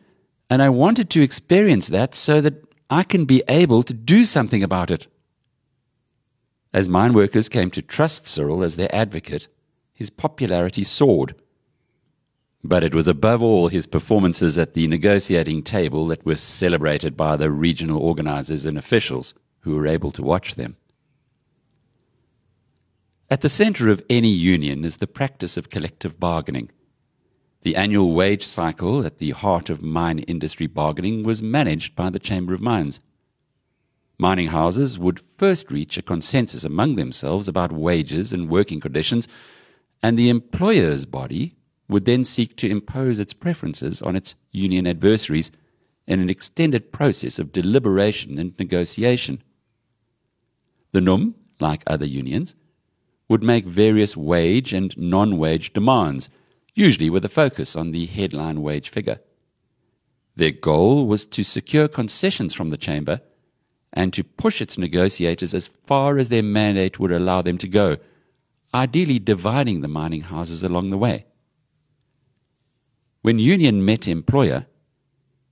and 0.51 0.61
I 0.61 0.69
wanted 0.69 1.09
to 1.11 1.23
experience 1.23 1.87
that 1.87 2.13
so 2.13 2.41
that 2.41 2.63
I 2.91 3.01
can 3.01 3.25
be 3.25 3.41
able 3.47 3.81
to 3.81 3.93
do 3.93 4.23
something 4.23 4.61
about 4.61 4.91
it. 4.91 5.07
As 6.73 6.89
mine 6.89 7.13
workers 7.13 7.49
came 7.49 7.69
to 7.71 7.81
trust 7.83 8.27
Cyril 8.27 8.63
as 8.63 8.75
their 8.75 8.93
advocate, 8.93 9.47
his 9.93 10.09
popularity 10.09 10.83
soared. 10.83 11.35
But 12.63 12.83
it 12.83 12.95
was 12.95 13.07
above 13.07 13.43
all 13.43 13.67
his 13.67 13.85
performances 13.85 14.57
at 14.57 14.73
the 14.73 14.87
negotiating 14.87 15.63
table 15.63 16.07
that 16.07 16.25
were 16.25 16.35
celebrated 16.35 17.15
by 17.15 17.35
the 17.35 17.51
regional 17.51 17.99
organizers 17.99 18.65
and 18.65 18.77
officials 18.77 19.33
who 19.59 19.75
were 19.75 19.85
able 19.85 20.11
to 20.11 20.23
watch 20.23 20.55
them. 20.55 20.77
At 23.29 23.41
the 23.41 23.49
center 23.49 23.89
of 23.89 24.03
any 24.09 24.29
union 24.29 24.83
is 24.83 24.97
the 24.97 25.07
practice 25.07 25.57
of 25.57 25.69
collective 25.69 26.19
bargaining. 26.19 26.71
The 27.61 27.75
annual 27.75 28.13
wage 28.13 28.43
cycle 28.43 29.05
at 29.05 29.19
the 29.19 29.31
heart 29.31 29.69
of 29.69 29.81
mine 29.81 30.19
industry 30.19 30.67
bargaining 30.67 31.23
was 31.23 31.43
managed 31.43 31.95
by 31.95 32.09
the 32.09 32.19
Chamber 32.19 32.53
of 32.53 32.61
Mines. 32.61 32.99
Mining 34.19 34.47
houses 34.47 34.99
would 34.99 35.21
first 35.37 35.71
reach 35.71 35.97
a 35.97 36.01
consensus 36.01 36.63
among 36.63 36.95
themselves 36.95 37.47
about 37.47 37.71
wages 37.71 38.31
and 38.31 38.49
working 38.49 38.79
conditions, 38.79 39.27
and 40.01 40.17
the 40.17 40.29
employer's 40.29 41.05
body 41.05 41.55
would 41.89 42.05
then 42.05 42.23
seek 42.23 42.55
to 42.57 42.69
impose 42.69 43.19
its 43.19 43.33
preferences 43.33 44.01
on 44.01 44.15
its 44.15 44.35
union 44.51 44.85
adversaries 44.87 45.51
in 46.07 46.19
an 46.19 46.29
extended 46.29 46.91
process 46.91 47.39
of 47.39 47.51
deliberation 47.51 48.37
and 48.37 48.57
negotiation. 48.59 49.41
The 50.91 51.01
NUM, 51.01 51.35
like 51.59 51.83
other 51.87 52.05
unions, 52.05 52.55
would 53.29 53.43
make 53.43 53.65
various 53.65 54.15
wage 54.15 54.73
and 54.73 54.95
non 54.97 55.37
wage 55.37 55.73
demands, 55.73 56.29
usually 56.75 57.09
with 57.09 57.25
a 57.25 57.29
focus 57.29 57.75
on 57.75 57.91
the 57.91 58.05
headline 58.05 58.61
wage 58.61 58.89
figure. 58.89 59.19
Their 60.35 60.51
goal 60.51 61.07
was 61.07 61.25
to 61.27 61.43
secure 61.43 61.87
concessions 61.87 62.53
from 62.53 62.69
the 62.69 62.77
chamber 62.77 63.21
and 63.93 64.11
to 64.13 64.23
push 64.23 64.61
its 64.61 64.77
negotiators 64.77 65.53
as 65.53 65.67
far 65.85 66.17
as 66.17 66.29
their 66.29 66.43
mandate 66.43 66.99
would 66.99 67.11
allow 67.11 67.41
them 67.41 67.57
to 67.59 67.67
go, 67.67 67.97
ideally 68.73 69.19
dividing 69.19 69.81
the 69.81 69.87
mining 69.87 70.21
houses 70.21 70.63
along 70.63 70.89
the 70.89 70.97
way. 70.97 71.25
When 73.21 73.39
union 73.39 73.85
met 73.85 74.07
employer, 74.07 74.65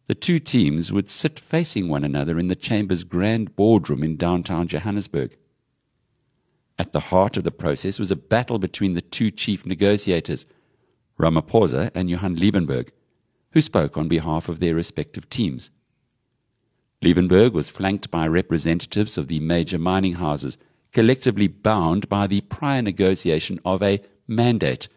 the 0.08 0.16
two 0.16 0.40
teams 0.40 0.92
would 0.92 1.10
sit 1.10 1.40
facing 1.40 1.88
one 1.88 2.04
another 2.04 2.38
in 2.38 2.48
the 2.48 2.56
chamber's 2.56 3.04
grand 3.04 3.56
boardroom 3.56 4.04
in 4.04 4.18
downtown 4.18 4.68
Johannesburg. 4.68 5.38
At 6.78 6.92
the 6.92 7.00
heart 7.00 7.38
of 7.38 7.44
the 7.44 7.52
process 7.52 8.00
was 8.00 8.12
a 8.12 8.16
battle 8.16 8.60
between 8.60 8.96
the 8.96 9.02
two 9.02 9.30
chief 9.32 9.66
negotiators, 9.66 10.48
Ramaphosa 11.20 11.92
and 11.94 12.10
Johann 12.10 12.36
Liebenberg, 12.36 12.90
who 13.52 13.62
spoke 13.62 13.96
on 13.98 14.08
behalf 14.08 14.50
of 14.50 14.60
their 14.60 14.76
respective 14.76 15.30
teams. 15.30 15.70
Liebenberg 17.02 17.54
was 17.54 17.70
flanked 17.70 18.12
by 18.12 18.28
representatives 18.28 19.18
of 19.18 19.28
the 19.28 19.40
major 19.40 19.80
mining 19.80 20.14
houses, 20.14 20.60
collectively 20.92 21.48
bound 21.48 22.08
by 22.08 22.28
the 22.28 22.42
prior 22.42 22.82
negotiation 22.82 23.60
of 23.66 23.82
a 23.82 24.02
mandate 24.28 24.88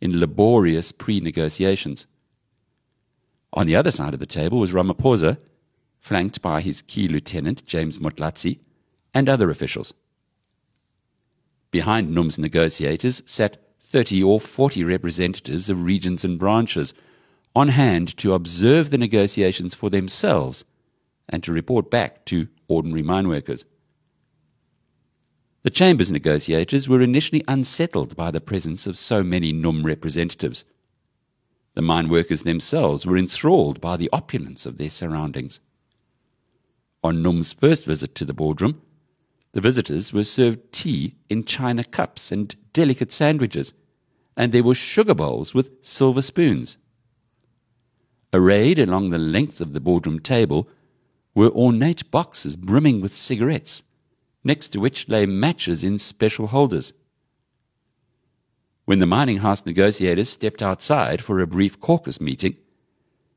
in 0.00 0.20
laborious 0.20 0.92
pre 0.92 1.18
negotiations. 1.18 2.06
On 3.52 3.66
the 3.66 3.74
other 3.74 3.90
side 3.90 4.14
of 4.14 4.20
the 4.20 4.26
table 4.26 4.60
was 4.60 4.72
Ramaphosa, 4.72 5.38
flanked 5.98 6.40
by 6.40 6.60
his 6.60 6.82
key 6.82 7.08
lieutenant, 7.08 7.66
James 7.66 7.98
Motlatsi, 7.98 8.60
and 9.12 9.28
other 9.28 9.50
officials. 9.50 9.94
Behind 11.72 12.14
NUM's 12.14 12.38
negotiators 12.38 13.22
sat 13.26 13.56
30 13.80 14.22
or 14.22 14.40
40 14.40 14.84
representatives 14.84 15.68
of 15.68 15.82
regions 15.82 16.24
and 16.24 16.38
branches 16.38 16.94
on 17.56 17.68
hand 17.68 18.16
to 18.18 18.32
observe 18.32 18.90
the 18.90 18.98
negotiations 18.98 19.74
for 19.74 19.90
themselves 19.90 20.64
and 21.28 21.42
to 21.42 21.52
report 21.52 21.90
back 21.90 22.24
to 22.26 22.48
ordinary 22.68 23.02
mine 23.02 23.28
workers. 23.28 23.64
The 25.62 25.70
Chamber's 25.70 26.10
negotiators 26.10 26.88
were 26.88 27.02
initially 27.02 27.44
unsettled 27.48 28.16
by 28.16 28.30
the 28.30 28.40
presence 28.40 28.86
of 28.86 28.96
so 28.96 29.22
many 29.22 29.52
NUM 29.52 29.84
representatives. 29.84 30.64
The 31.74 31.82
mine 31.82 32.08
workers 32.08 32.42
themselves 32.42 33.04
were 33.04 33.18
enthralled 33.18 33.80
by 33.80 33.96
the 33.96 34.08
opulence 34.12 34.66
of 34.66 34.78
their 34.78 34.90
surroundings. 34.90 35.60
On 37.04 37.22
NUM's 37.22 37.52
first 37.52 37.84
visit 37.84 38.14
to 38.16 38.24
the 38.24 38.32
boardroom, 38.32 38.80
the 39.52 39.60
visitors 39.60 40.12
were 40.12 40.24
served 40.24 40.72
tea 40.72 41.16
in 41.28 41.44
china 41.44 41.84
cups 41.84 42.30
and 42.30 42.54
delicate 42.72 43.12
sandwiches, 43.12 43.72
and 44.36 44.52
there 44.52 44.62
were 44.62 44.74
sugar 44.74 45.14
bowls 45.14 45.54
with 45.54 45.72
silver 45.82 46.22
spoons. 46.22 46.76
Arrayed 48.32 48.78
along 48.78 49.10
the 49.10 49.18
length 49.18 49.60
of 49.60 49.72
the 49.72 49.80
boardroom 49.80 50.20
table 50.20 50.68
were 51.38 51.50
ornate 51.50 52.10
boxes 52.10 52.56
brimming 52.56 53.00
with 53.00 53.14
cigarettes, 53.14 53.84
next 54.42 54.70
to 54.70 54.80
which 54.80 55.08
lay 55.08 55.24
matches 55.24 55.84
in 55.84 55.96
special 55.96 56.48
holders. 56.48 56.94
When 58.86 58.98
the 58.98 59.06
mining 59.06 59.36
house 59.36 59.64
negotiators 59.64 60.28
stepped 60.28 60.62
outside 60.62 61.22
for 61.22 61.38
a 61.38 61.46
brief 61.46 61.80
caucus 61.80 62.20
meeting, 62.20 62.56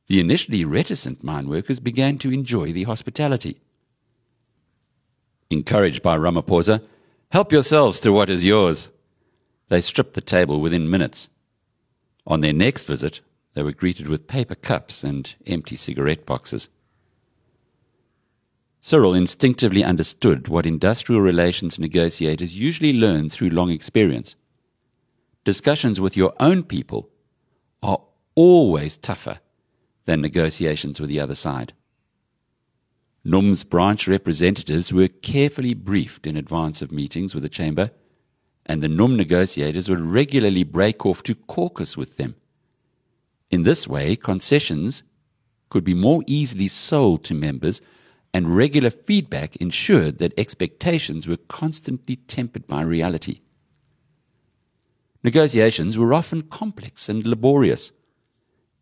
the 0.08 0.20
initially 0.20 0.66
reticent 0.66 1.24
mine 1.24 1.48
workers 1.48 1.80
began 1.80 2.18
to 2.18 2.34
enjoy 2.34 2.74
the 2.74 2.86
hospitality. 2.86 3.62
Encouraged 5.52 6.02
by 6.02 6.18
Ramaphosa, 6.18 6.82
help 7.30 7.52
yourselves 7.52 8.00
to 8.00 8.12
what 8.12 8.32
is 8.32 8.44
yours. 8.44 8.90
They 9.70 9.80
stripped 9.80 10.16
the 10.16 10.22
table 10.22 10.60
within 10.60 10.90
minutes. 10.90 11.30
On 12.26 12.42
their 12.42 12.52
next 12.52 12.86
visit, 12.86 13.20
they 13.54 13.62
were 13.62 13.74
greeted 13.74 14.08
with 14.08 14.26
paper 14.28 14.56
cups 14.56 15.04
and 15.04 15.32
empty 15.46 15.76
cigarette 15.76 16.26
boxes. 16.26 16.68
Cyril 18.84 19.14
instinctively 19.14 19.84
understood 19.84 20.48
what 20.48 20.66
industrial 20.66 21.22
relations 21.22 21.78
negotiators 21.78 22.58
usually 22.58 22.94
learn 22.94 23.30
through 23.30 23.52
long 23.52 23.70
experience. 23.70 24.36
Discussions 25.46 26.02
with 26.02 26.18
your 26.18 26.34
own 26.40 26.64
people 26.64 27.10
are 27.84 28.02
always 28.34 28.98
tougher 28.98 29.40
than 30.06 30.20
negotiations 30.20 31.00
with 31.00 31.10
the 31.10 31.20
other 31.20 31.36
side. 31.36 31.74
NUM's 33.24 33.64
branch 33.64 34.08
representatives 34.08 34.92
were 34.92 35.08
carefully 35.08 35.76
briefed 35.76 36.26
in 36.26 36.36
advance 36.36 36.82
of 36.82 36.92
meetings 36.92 37.36
with 37.36 37.44
the 37.44 37.50
chamber, 37.50 37.92
and 38.66 38.82
the 38.82 38.88
NUM 38.88 39.16
negotiators 39.16 39.90
would 39.90 40.02
regularly 40.02 40.64
break 40.64 41.06
off 41.06 41.22
to 41.24 41.36
caucus 41.36 41.96
with 41.96 42.18
them. 42.18 42.36
In 43.52 43.62
this 43.62 43.88
way, 43.88 44.16
concessions 44.16 45.04
could 45.70 45.84
be 45.84 45.94
more 45.94 46.24
easily 46.26 46.68
sold 46.68 47.24
to 47.26 47.36
members, 47.36 47.82
and 48.34 48.56
regular 48.56 48.90
feedback 48.90 49.56
ensured 49.58 50.18
that 50.20 50.38
expectations 50.38 51.28
were 51.28 51.38
constantly 51.38 52.16
tempered 52.16 52.68
by 52.68 52.82
reality. 52.82 53.42
Negotiations 55.24 55.98
were 55.98 56.14
often 56.14 56.44
complex 56.44 57.10
and 57.10 57.26
laborious. 57.26 57.92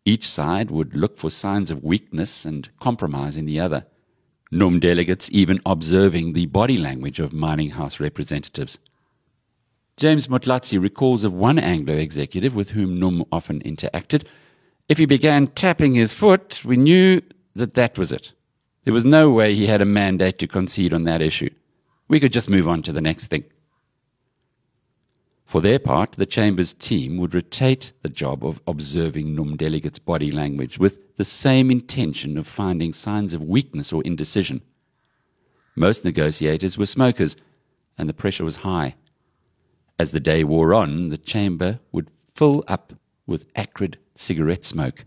Each 0.04 0.26
side 0.26 0.70
would 0.70 0.94
look 0.96 1.18
for 1.18 1.30
signs 1.30 1.70
of 1.70 1.84
weakness 1.84 2.44
and 2.44 2.68
compromise 2.80 3.36
in 3.36 3.44
the 3.44 3.60
other. 3.60 3.84
NUM 4.50 4.80
delegates 4.80 5.28
even 5.32 5.60
observing 5.66 6.32
the 6.32 6.46
body 6.46 6.78
language 6.78 7.20
of 7.20 7.32
mining 7.32 7.70
house 7.70 8.00
representatives. 8.00 8.78
James 9.96 10.28
Motlatsi 10.28 10.80
recalls 10.80 11.24
of 11.24 11.32
one 11.32 11.58
Anglo 11.58 11.94
executive 11.94 12.54
with 12.54 12.70
whom 12.70 12.98
NUM 12.98 13.24
often 13.30 13.60
interacted. 13.60 14.24
If 14.88 14.98
he 14.98 15.06
began 15.06 15.48
tapping 15.48 15.94
his 15.94 16.14
foot, 16.14 16.64
we 16.64 16.76
knew 16.76 17.20
that 17.54 17.74
that 17.74 17.98
was 17.98 18.10
it. 18.10 18.32
There 18.90 18.94
was 18.96 19.04
no 19.04 19.30
way 19.30 19.54
he 19.54 19.66
had 19.66 19.80
a 19.80 19.84
mandate 19.84 20.40
to 20.40 20.48
concede 20.48 20.92
on 20.92 21.04
that 21.04 21.22
issue. 21.22 21.50
We 22.08 22.18
could 22.18 22.32
just 22.32 22.50
move 22.50 22.66
on 22.66 22.82
to 22.82 22.92
the 22.92 23.00
next 23.00 23.28
thing. 23.28 23.44
For 25.44 25.60
their 25.60 25.78
part, 25.78 26.14
the 26.14 26.26
Chamber's 26.26 26.72
team 26.72 27.16
would 27.18 27.32
rotate 27.32 27.92
the 28.02 28.08
job 28.08 28.44
of 28.44 28.60
observing 28.66 29.32
NUM 29.36 29.56
delegates' 29.56 30.00
body 30.00 30.32
language 30.32 30.80
with 30.80 31.16
the 31.18 31.22
same 31.22 31.70
intention 31.70 32.36
of 32.36 32.48
finding 32.48 32.92
signs 32.92 33.32
of 33.32 33.44
weakness 33.44 33.92
or 33.92 34.02
indecision. 34.02 34.60
Most 35.76 36.04
negotiators 36.04 36.76
were 36.76 36.84
smokers, 36.84 37.36
and 37.96 38.08
the 38.08 38.12
pressure 38.12 38.42
was 38.42 38.56
high. 38.56 38.96
As 40.00 40.10
the 40.10 40.18
day 40.18 40.42
wore 40.42 40.74
on, 40.74 41.10
the 41.10 41.16
chamber 41.16 41.78
would 41.92 42.10
fill 42.34 42.64
up 42.66 42.92
with 43.24 43.46
acrid 43.54 43.98
cigarette 44.16 44.64
smoke. 44.64 45.04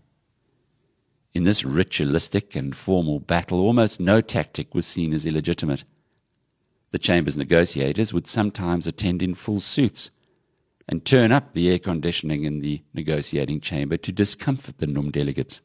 In 1.34 1.42
this 1.42 1.64
ritualistic 1.64 2.54
and 2.54 2.76
formal 2.76 3.18
battle, 3.18 3.58
almost 3.58 3.98
no 3.98 4.20
tactic 4.20 4.72
was 4.72 4.86
seen 4.86 5.12
as 5.12 5.26
illegitimate. 5.26 5.84
The 6.92 6.98
chamber's 6.98 7.36
negotiators 7.36 8.14
would 8.14 8.28
sometimes 8.28 8.86
attend 8.86 9.20
in 9.20 9.34
full 9.34 9.58
suits 9.58 10.10
and 10.88 11.04
turn 11.04 11.32
up 11.32 11.52
the 11.52 11.68
air 11.68 11.80
conditioning 11.80 12.44
in 12.44 12.60
the 12.60 12.82
negotiating 12.92 13.60
chamber 13.60 13.96
to 13.96 14.12
discomfort 14.12 14.78
the 14.78 14.86
NUM 14.86 15.10
delegates. 15.10 15.60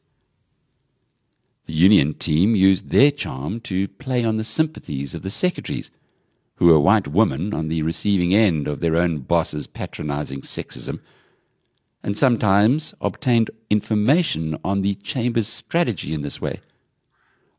The 1.66 1.72
union 1.72 2.14
team 2.14 2.56
used 2.56 2.90
their 2.90 3.12
charm 3.12 3.60
to 3.60 3.86
play 3.86 4.24
on 4.24 4.38
the 4.38 4.44
sympathies 4.44 5.14
of 5.14 5.22
the 5.22 5.30
secretaries, 5.30 5.92
who 6.56 6.66
were 6.66 6.80
white 6.80 7.06
women 7.06 7.54
on 7.54 7.68
the 7.68 7.82
receiving 7.82 8.34
end 8.34 8.66
of 8.66 8.80
their 8.80 8.96
own 8.96 9.18
boss's 9.18 9.68
patronizing 9.68 10.40
sexism, 10.40 11.00
and 12.02 12.16
sometimes 12.16 12.94
obtained 13.00 13.50
information 13.68 14.58
on 14.64 14.82
the 14.82 14.94
chamber's 14.96 15.48
strategy 15.48 16.14
in 16.14 16.22
this 16.22 16.40
way. 16.40 16.60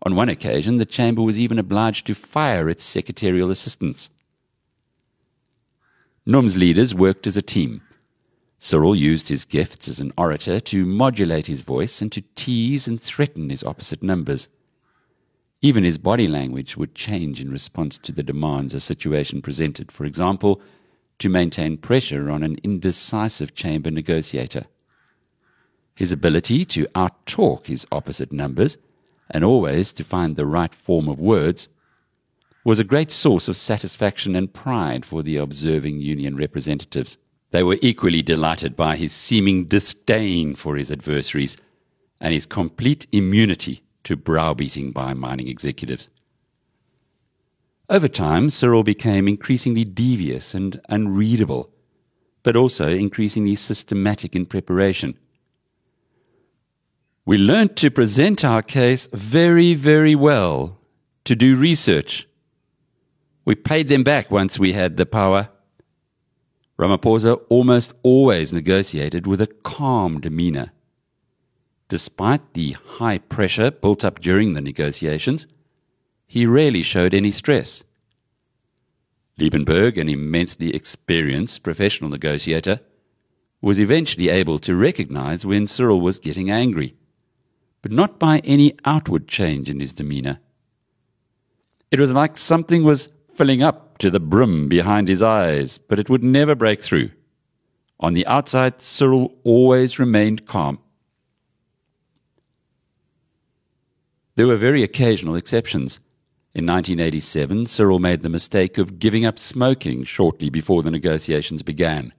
On 0.04 0.16
one 0.16 0.30
occasion, 0.30 0.78
the 0.78 0.86
chamber 0.86 1.22
was 1.22 1.40
even 1.40 1.60
obliged 1.60 2.08
to 2.08 2.16
fire 2.16 2.68
its 2.68 2.84
secretarial 2.84 3.52
assistants. 3.52 4.10
NUM's 6.26 6.56
leaders 6.56 6.96
worked 6.96 7.28
as 7.28 7.38
a 7.38 7.42
team. 7.42 7.82
Cyril 8.58 8.96
used 8.96 9.30
his 9.30 9.46
gifts 9.46 9.88
as 9.88 10.00
an 10.00 10.14
orator 10.18 10.60
to 10.60 10.86
modulate 10.86 11.48
his 11.48 11.62
voice 11.62 12.02
and 12.02 12.12
to 12.12 12.24
tease 12.36 12.88
and 12.88 13.02
threaten 13.02 13.50
his 13.50 13.64
opposite 13.64 14.04
numbers. 14.04 14.48
Even 15.64 15.84
his 15.84 15.98
body 15.98 16.28
language 16.28 16.78
would 16.78 16.96
change 16.96 17.42
in 17.42 17.52
response 17.52 17.98
to 18.00 18.12
the 18.12 18.24
demands 18.24 18.74
a 18.74 18.80
situation 18.80 19.42
presented. 19.42 19.92
For 19.92 20.06
example, 20.06 20.62
to 21.22 21.30
maintain 21.30 21.78
pressure 21.78 22.32
on 22.32 22.42
an 22.42 22.58
indecisive 22.64 23.54
chamber 23.54 23.92
negotiator. 23.92 24.66
His 25.96 26.12
ability 26.12 26.66
to 26.66 26.88
outtalk 26.96 27.68
his 27.68 27.86
opposite 27.92 28.32
numbers 28.32 28.78
and 29.30 29.44
always 29.44 29.94
to 29.94 30.04
find 30.04 30.36
the 30.36 30.48
right 30.48 30.74
form 30.74 31.08
of 31.08 31.20
words 31.20 31.70
was 32.64 32.80
a 32.80 32.84
great 32.84 33.12
source 33.12 33.48
of 33.48 33.56
satisfaction 33.56 34.36
and 34.36 34.52
pride 34.52 35.06
for 35.06 35.22
the 35.22 35.38
observing 35.38 36.00
union 36.00 36.36
representatives. 36.36 37.20
They 37.52 37.62
were 37.62 37.78
equally 37.82 38.24
delighted 38.24 38.76
by 38.76 38.96
his 38.96 39.12
seeming 39.12 39.66
disdain 39.66 40.56
for 40.56 40.76
his 40.76 40.92
adversaries 40.92 41.56
and 42.20 42.34
his 42.34 42.48
complete 42.48 43.06
immunity 43.12 43.84
to 44.06 44.16
browbeating 44.16 44.92
by 44.92 45.14
mining 45.14 45.48
executives. 45.48 46.10
Over 47.92 48.08
time, 48.08 48.50
Cyril 48.50 48.84
became 48.84 49.28
increasingly 49.28 49.84
devious 49.84 50.56
and 50.56 50.82
unreadable, 50.90 51.70
but 52.42 52.56
also 52.56 52.88
increasingly 52.88 53.56
systematic 53.56 54.36
in 54.36 54.48
preparation. 54.48 55.20
We 57.26 57.38
learnt 57.38 57.76
to 57.78 57.92
present 57.92 58.44
our 58.44 58.64
case 58.64 59.08
very, 59.14 59.76
very 59.76 60.16
well, 60.16 60.80
to 61.26 61.36
do 61.36 61.56
research, 61.56 62.28
we 63.44 63.56
paid 63.56 63.90
them 63.90 64.04
back 64.04 64.32
once 64.32 64.60
we 64.60 64.74
had 64.74 64.98
the 64.98 65.06
power. 65.06 65.50
Ramaphosa 66.80 67.42
almost 67.50 67.94
always 68.04 68.54
negotiated 68.54 69.28
with 69.28 69.42
a 69.42 69.48
calm 69.48 70.20
demeanor. 70.20 70.72
Despite 71.90 72.54
the 72.54 72.72
high 72.72 73.18
pressure 73.18 73.72
built 73.72 74.06
up 74.06 74.20
during 74.20 74.54
the 74.54 74.62
negotiations, 74.62 75.48
he 76.32 76.46
rarely 76.46 76.82
showed 76.82 77.14
any 77.14 77.30
stress. 77.30 77.84
Liebenberg, 79.38 80.00
an 80.00 80.08
immensely 80.08 80.74
experienced 80.74 81.62
professional 81.62 82.10
negotiator, 82.10 82.80
was 83.62 83.78
eventually 83.78 84.30
able 84.30 84.58
to 84.58 84.74
recognize 84.74 85.46
when 85.46 85.68
Cyril 85.68 86.00
was 86.00 86.20
getting 86.20 86.50
angry, 86.50 86.96
but 87.82 87.92
not 87.92 88.18
by 88.18 88.40
any 88.46 88.78
outward 88.86 89.28
change 89.28 89.70
in 89.70 89.82
his 89.82 89.92
demeanor. 89.92 90.40
It 91.92 92.00
was 92.00 92.14
like 92.14 92.38
something 92.38 92.86
was 92.86 93.10
filling 93.34 93.62
up 93.62 93.98
to 93.98 94.10
the 94.10 94.22
brim 94.22 94.70
behind 94.70 95.10
his 95.10 95.22
eyes, 95.22 95.80
but 95.80 96.00
it 96.00 96.10
would 96.10 96.24
never 96.24 96.56
break 96.56 96.82
through. 96.82 97.12
On 98.00 98.14
the 98.14 98.26
outside, 98.26 98.82
Cyril 98.82 99.36
always 99.44 100.00
remained 100.00 100.48
calm. 100.48 100.80
There 104.36 104.48
were 104.48 104.56
very 104.56 104.82
occasional 104.82 105.36
exceptions. 105.36 106.00
In 106.54 106.66
1987, 106.66 107.66
Cyril 107.66 108.00
made 108.00 108.24
the 108.24 108.30
mistake 108.30 108.78
of 108.78 109.00
giving 109.00 109.26
up 109.26 109.40
smoking 109.40 110.04
shortly 110.04 110.50
before 110.50 110.84
the 110.84 110.92
negotiations 110.92 111.64
began. 111.64 112.14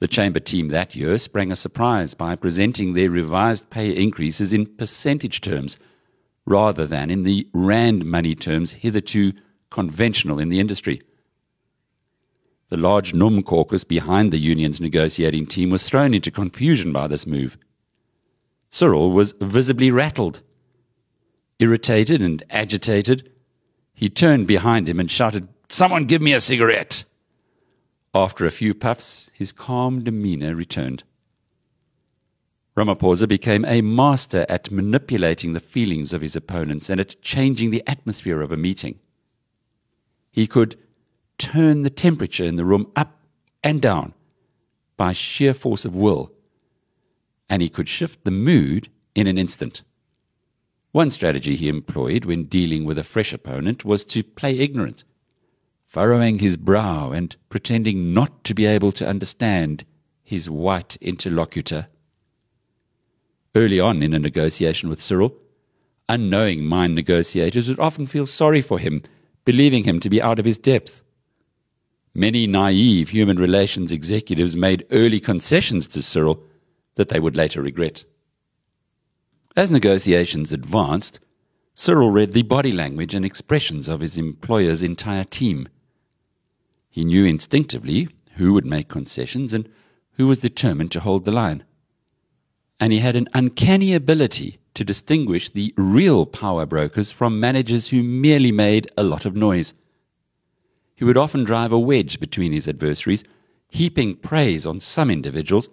The 0.00 0.08
chamber 0.08 0.40
team 0.40 0.68
that 0.68 0.96
year 0.96 1.18
sprang 1.18 1.52
a 1.52 1.56
surprise 1.56 2.14
by 2.14 2.34
presenting 2.34 2.94
their 2.94 3.10
revised 3.10 3.70
pay 3.70 3.90
increases 3.90 4.52
in 4.52 4.66
percentage 4.66 5.40
terms 5.40 5.78
rather 6.46 6.86
than 6.86 7.10
in 7.10 7.22
the 7.22 7.48
rand 7.52 8.04
money 8.04 8.34
terms 8.34 8.72
hitherto 8.72 9.32
conventional 9.70 10.40
in 10.40 10.48
the 10.48 10.60
industry. 10.60 11.00
The 12.70 12.76
large 12.76 13.14
NUM 13.14 13.44
caucus 13.44 13.84
behind 13.84 14.32
the 14.32 14.38
union's 14.38 14.80
negotiating 14.80 15.46
team 15.46 15.70
was 15.70 15.84
thrown 15.84 16.12
into 16.12 16.30
confusion 16.30 16.92
by 16.92 17.06
this 17.06 17.26
move. 17.26 17.56
Cyril 18.70 19.12
was 19.12 19.34
visibly 19.40 19.90
rattled. 19.90 20.42
Irritated 21.58 22.22
and 22.22 22.42
agitated, 22.50 23.30
he 23.94 24.08
turned 24.08 24.46
behind 24.46 24.88
him 24.88 25.00
and 25.00 25.10
shouted, 25.10 25.48
Someone 25.68 26.06
give 26.06 26.22
me 26.22 26.32
a 26.32 26.40
cigarette! 26.40 27.04
After 28.14 28.46
a 28.46 28.50
few 28.50 28.74
puffs, 28.74 29.30
his 29.34 29.52
calm 29.52 30.04
demeanor 30.04 30.54
returned. 30.54 31.02
Ramaphosa 32.76 33.26
became 33.26 33.64
a 33.64 33.80
master 33.80 34.46
at 34.48 34.70
manipulating 34.70 35.52
the 35.52 35.60
feelings 35.60 36.12
of 36.12 36.22
his 36.22 36.36
opponents 36.36 36.88
and 36.88 37.00
at 37.00 37.20
changing 37.20 37.70
the 37.70 37.82
atmosphere 37.88 38.40
of 38.40 38.52
a 38.52 38.56
meeting. 38.56 39.00
He 40.30 40.46
could 40.46 40.78
turn 41.38 41.82
the 41.82 41.90
temperature 41.90 42.44
in 42.44 42.54
the 42.54 42.64
room 42.64 42.90
up 42.94 43.18
and 43.64 43.82
down 43.82 44.14
by 44.96 45.12
sheer 45.12 45.54
force 45.54 45.84
of 45.84 45.96
will, 45.96 46.32
and 47.50 47.62
he 47.62 47.68
could 47.68 47.88
shift 47.88 48.22
the 48.24 48.30
mood 48.30 48.88
in 49.16 49.26
an 49.26 49.38
instant. 49.38 49.82
One 50.92 51.10
strategy 51.10 51.56
he 51.56 51.68
employed 51.68 52.24
when 52.24 52.44
dealing 52.44 52.84
with 52.84 52.98
a 52.98 53.04
fresh 53.04 53.32
opponent 53.32 53.84
was 53.84 54.04
to 54.06 54.22
play 54.22 54.58
ignorant, 54.58 55.04
furrowing 55.86 56.38
his 56.38 56.56
brow 56.56 57.10
and 57.10 57.36
pretending 57.48 58.14
not 58.14 58.44
to 58.44 58.54
be 58.54 58.64
able 58.64 58.92
to 58.92 59.06
understand 59.06 59.84
his 60.24 60.48
white 60.48 60.96
interlocutor. 61.00 61.88
Early 63.54 63.80
on 63.80 64.02
in 64.02 64.14
a 64.14 64.18
negotiation 64.18 64.88
with 64.88 65.02
Cyril, 65.02 65.34
unknowing 66.08 66.64
mine 66.64 66.94
negotiators 66.94 67.68
would 67.68 67.80
often 67.80 68.06
feel 68.06 68.26
sorry 68.26 68.62
for 68.62 68.78
him 68.78 69.02
believing 69.44 69.84
him 69.84 70.00
to 70.00 70.10
be 70.10 70.20
out 70.20 70.38
of 70.38 70.44
his 70.44 70.58
depth. 70.58 71.02
Many 72.14 72.46
naive 72.46 73.10
human 73.10 73.38
relations 73.38 73.92
executives 73.92 74.56
made 74.56 74.86
early 74.90 75.20
concessions 75.20 75.86
to 75.88 76.02
Cyril 76.02 76.42
that 76.96 77.08
they 77.08 77.20
would 77.20 77.36
later 77.36 77.62
regret. 77.62 78.04
As 79.56 79.70
negotiations 79.70 80.52
advanced, 80.52 81.20
Cyril 81.74 82.10
read 82.10 82.32
the 82.32 82.42
body 82.42 82.72
language 82.72 83.14
and 83.14 83.24
expressions 83.24 83.88
of 83.88 84.00
his 84.00 84.18
employer's 84.18 84.82
entire 84.82 85.24
team. 85.24 85.68
He 86.90 87.04
knew 87.04 87.24
instinctively 87.24 88.08
who 88.34 88.52
would 88.52 88.66
make 88.66 88.88
concessions 88.88 89.54
and 89.54 89.68
who 90.12 90.26
was 90.26 90.40
determined 90.40 90.90
to 90.92 91.00
hold 91.00 91.24
the 91.24 91.32
line. 91.32 91.64
And 92.80 92.92
he 92.92 92.98
had 92.98 93.16
an 93.16 93.28
uncanny 93.34 93.94
ability 93.94 94.58
to 94.74 94.84
distinguish 94.84 95.50
the 95.50 95.74
real 95.76 96.26
power 96.26 96.66
brokers 96.66 97.10
from 97.10 97.40
managers 97.40 97.88
who 97.88 98.02
merely 98.02 98.52
made 98.52 98.90
a 98.96 99.02
lot 99.02 99.24
of 99.24 99.34
noise. 99.34 99.74
He 100.94 101.04
would 101.04 101.16
often 101.16 101.44
drive 101.44 101.72
a 101.72 101.78
wedge 101.78 102.20
between 102.20 102.52
his 102.52 102.68
adversaries, 102.68 103.24
heaping 103.68 104.16
praise 104.16 104.66
on 104.66 104.80
some 104.80 105.10
individuals 105.10 105.68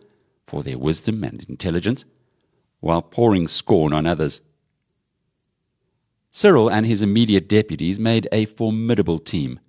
for 0.46 0.64
their 0.64 0.78
wisdom 0.78 1.24
and 1.24 1.44
intelligence, 1.50 2.06
while 2.86 3.02
pouring 3.02 3.48
scorn 3.48 3.92
on 3.92 4.06
others. 4.06 4.42
Cyril 6.30 6.70
and 6.70 6.86
his 6.86 7.02
immediate 7.02 7.50
deputies 7.50 7.98
made 7.98 8.30
a 8.32 8.46
formidable 8.46 9.18
team. 9.18 9.60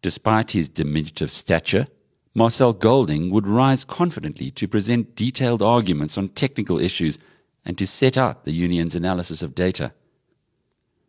Despite 0.00 0.52
his 0.52 0.70
diminutive 0.70 1.30
stature, 1.30 1.88
Marcel 2.34 2.72
Golding 2.72 3.30
would 3.30 3.46
rise 3.46 3.84
confidently 3.84 4.50
to 4.52 4.66
present 4.66 5.14
detailed 5.14 5.60
arguments 5.60 6.16
on 6.16 6.30
technical 6.30 6.78
issues 6.78 7.18
and 7.66 7.76
to 7.76 7.86
set 7.86 8.16
out 8.16 8.46
the 8.46 8.54
union's 8.54 8.96
analysis 8.96 9.42
of 9.42 9.54
data. 9.54 9.92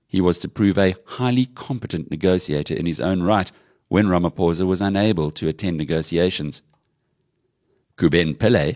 He 0.10 0.20
was 0.20 0.40
to 0.40 0.50
prove 0.50 0.78
a 0.78 0.96
highly 1.06 1.46
competent 1.46 2.12
negotiator 2.12 2.74
in 2.74 2.86
his 2.86 3.00
own 3.00 3.24
right 3.24 3.50
when 3.88 4.08
Ramaphosa 4.08 4.68
was 4.68 4.82
unable 4.82 5.32
to 5.32 5.48
attend 5.48 5.78
negotiations. 5.78 6.62
Kuben 7.96 8.36
Pillay, 8.36 8.76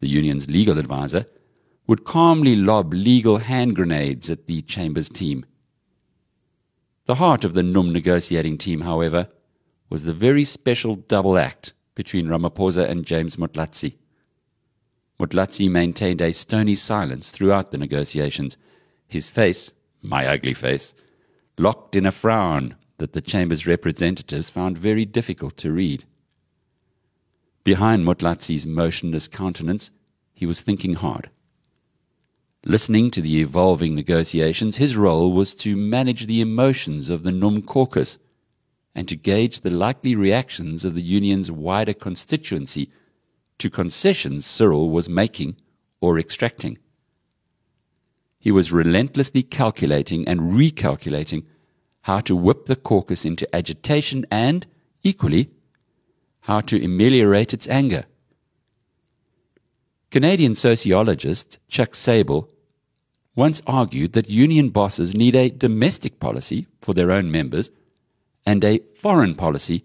the 0.00 0.08
union's 0.08 0.50
legal 0.50 0.78
adviser, 0.78 1.24
would 1.86 2.04
calmly 2.04 2.56
lob 2.56 2.92
legal 2.92 3.38
hand 3.38 3.76
grenades 3.76 4.28
at 4.28 4.46
the 4.46 4.62
Chamber's 4.62 5.08
team. 5.08 5.44
The 7.06 7.16
heart 7.16 7.44
of 7.44 7.54
the 7.54 7.62
NUM 7.62 7.92
negotiating 7.92 8.58
team, 8.58 8.80
however, 8.80 9.28
was 9.88 10.04
the 10.04 10.12
very 10.12 10.44
special 10.44 10.96
double 10.96 11.38
act 11.38 11.72
between 11.94 12.26
Ramaphosa 12.26 12.88
and 12.88 13.04
James 13.04 13.36
Motlatsi. 13.36 13.94
Motlatsi 15.20 15.70
maintained 15.70 16.20
a 16.20 16.32
stony 16.32 16.74
silence 16.74 17.30
throughout 17.30 17.70
the 17.70 17.78
negotiations, 17.78 18.56
his 19.06 19.30
face, 19.30 19.70
my 20.02 20.26
ugly 20.26 20.54
face, 20.54 20.94
locked 21.56 21.94
in 21.94 22.04
a 22.04 22.12
frown 22.12 22.76
that 22.98 23.12
the 23.12 23.20
Chamber's 23.20 23.66
representatives 23.66 24.50
found 24.50 24.76
very 24.76 25.04
difficult 25.04 25.56
to 25.58 25.70
read. 25.70 26.04
Behind 27.64 28.04
Motlatsi's 28.04 28.66
motionless 28.66 29.28
countenance, 29.28 29.90
he 30.34 30.46
was 30.46 30.60
thinking 30.60 30.94
hard. 30.94 31.30
Listening 32.68 33.12
to 33.12 33.20
the 33.20 33.40
evolving 33.40 33.94
negotiations, 33.94 34.78
his 34.78 34.96
role 34.96 35.32
was 35.32 35.54
to 35.54 35.76
manage 35.76 36.26
the 36.26 36.40
emotions 36.40 37.08
of 37.08 37.22
the 37.22 37.30
NUM 37.30 37.62
caucus 37.62 38.18
and 38.92 39.06
to 39.06 39.14
gauge 39.14 39.60
the 39.60 39.70
likely 39.70 40.16
reactions 40.16 40.84
of 40.84 40.96
the 40.96 41.00
union's 41.00 41.48
wider 41.48 41.94
constituency 41.94 42.90
to 43.58 43.70
concessions 43.70 44.44
Cyril 44.44 44.90
was 44.90 45.08
making 45.08 45.54
or 46.00 46.18
extracting. 46.18 46.76
He 48.40 48.50
was 48.50 48.72
relentlessly 48.72 49.44
calculating 49.44 50.26
and 50.26 50.40
recalculating 50.40 51.44
how 52.00 52.18
to 52.22 52.34
whip 52.34 52.66
the 52.66 52.74
caucus 52.74 53.24
into 53.24 53.54
agitation 53.54 54.26
and, 54.28 54.66
equally, 55.04 55.52
how 56.40 56.62
to 56.62 56.84
ameliorate 56.84 57.54
its 57.54 57.68
anger. 57.68 58.06
Canadian 60.10 60.56
sociologist 60.56 61.60
Chuck 61.68 61.94
Sabel 61.94 62.50
once 63.36 63.60
argued 63.66 64.14
that 64.14 64.30
union 64.30 64.70
bosses 64.70 65.14
need 65.14 65.36
a 65.36 65.50
domestic 65.50 66.18
policy 66.18 66.66
for 66.80 66.94
their 66.94 67.10
own 67.12 67.30
members 67.30 67.70
and 68.46 68.64
a 68.64 68.80
foreign 69.00 69.34
policy 69.34 69.84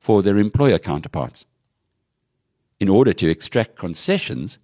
for 0.00 0.22
their 0.22 0.36
employer 0.36 0.78
counterparts. 0.78 1.46
In 2.80 2.88
order 2.88 3.12
to 3.12 3.30
extract 3.30 3.76
concessions, 3.76 4.58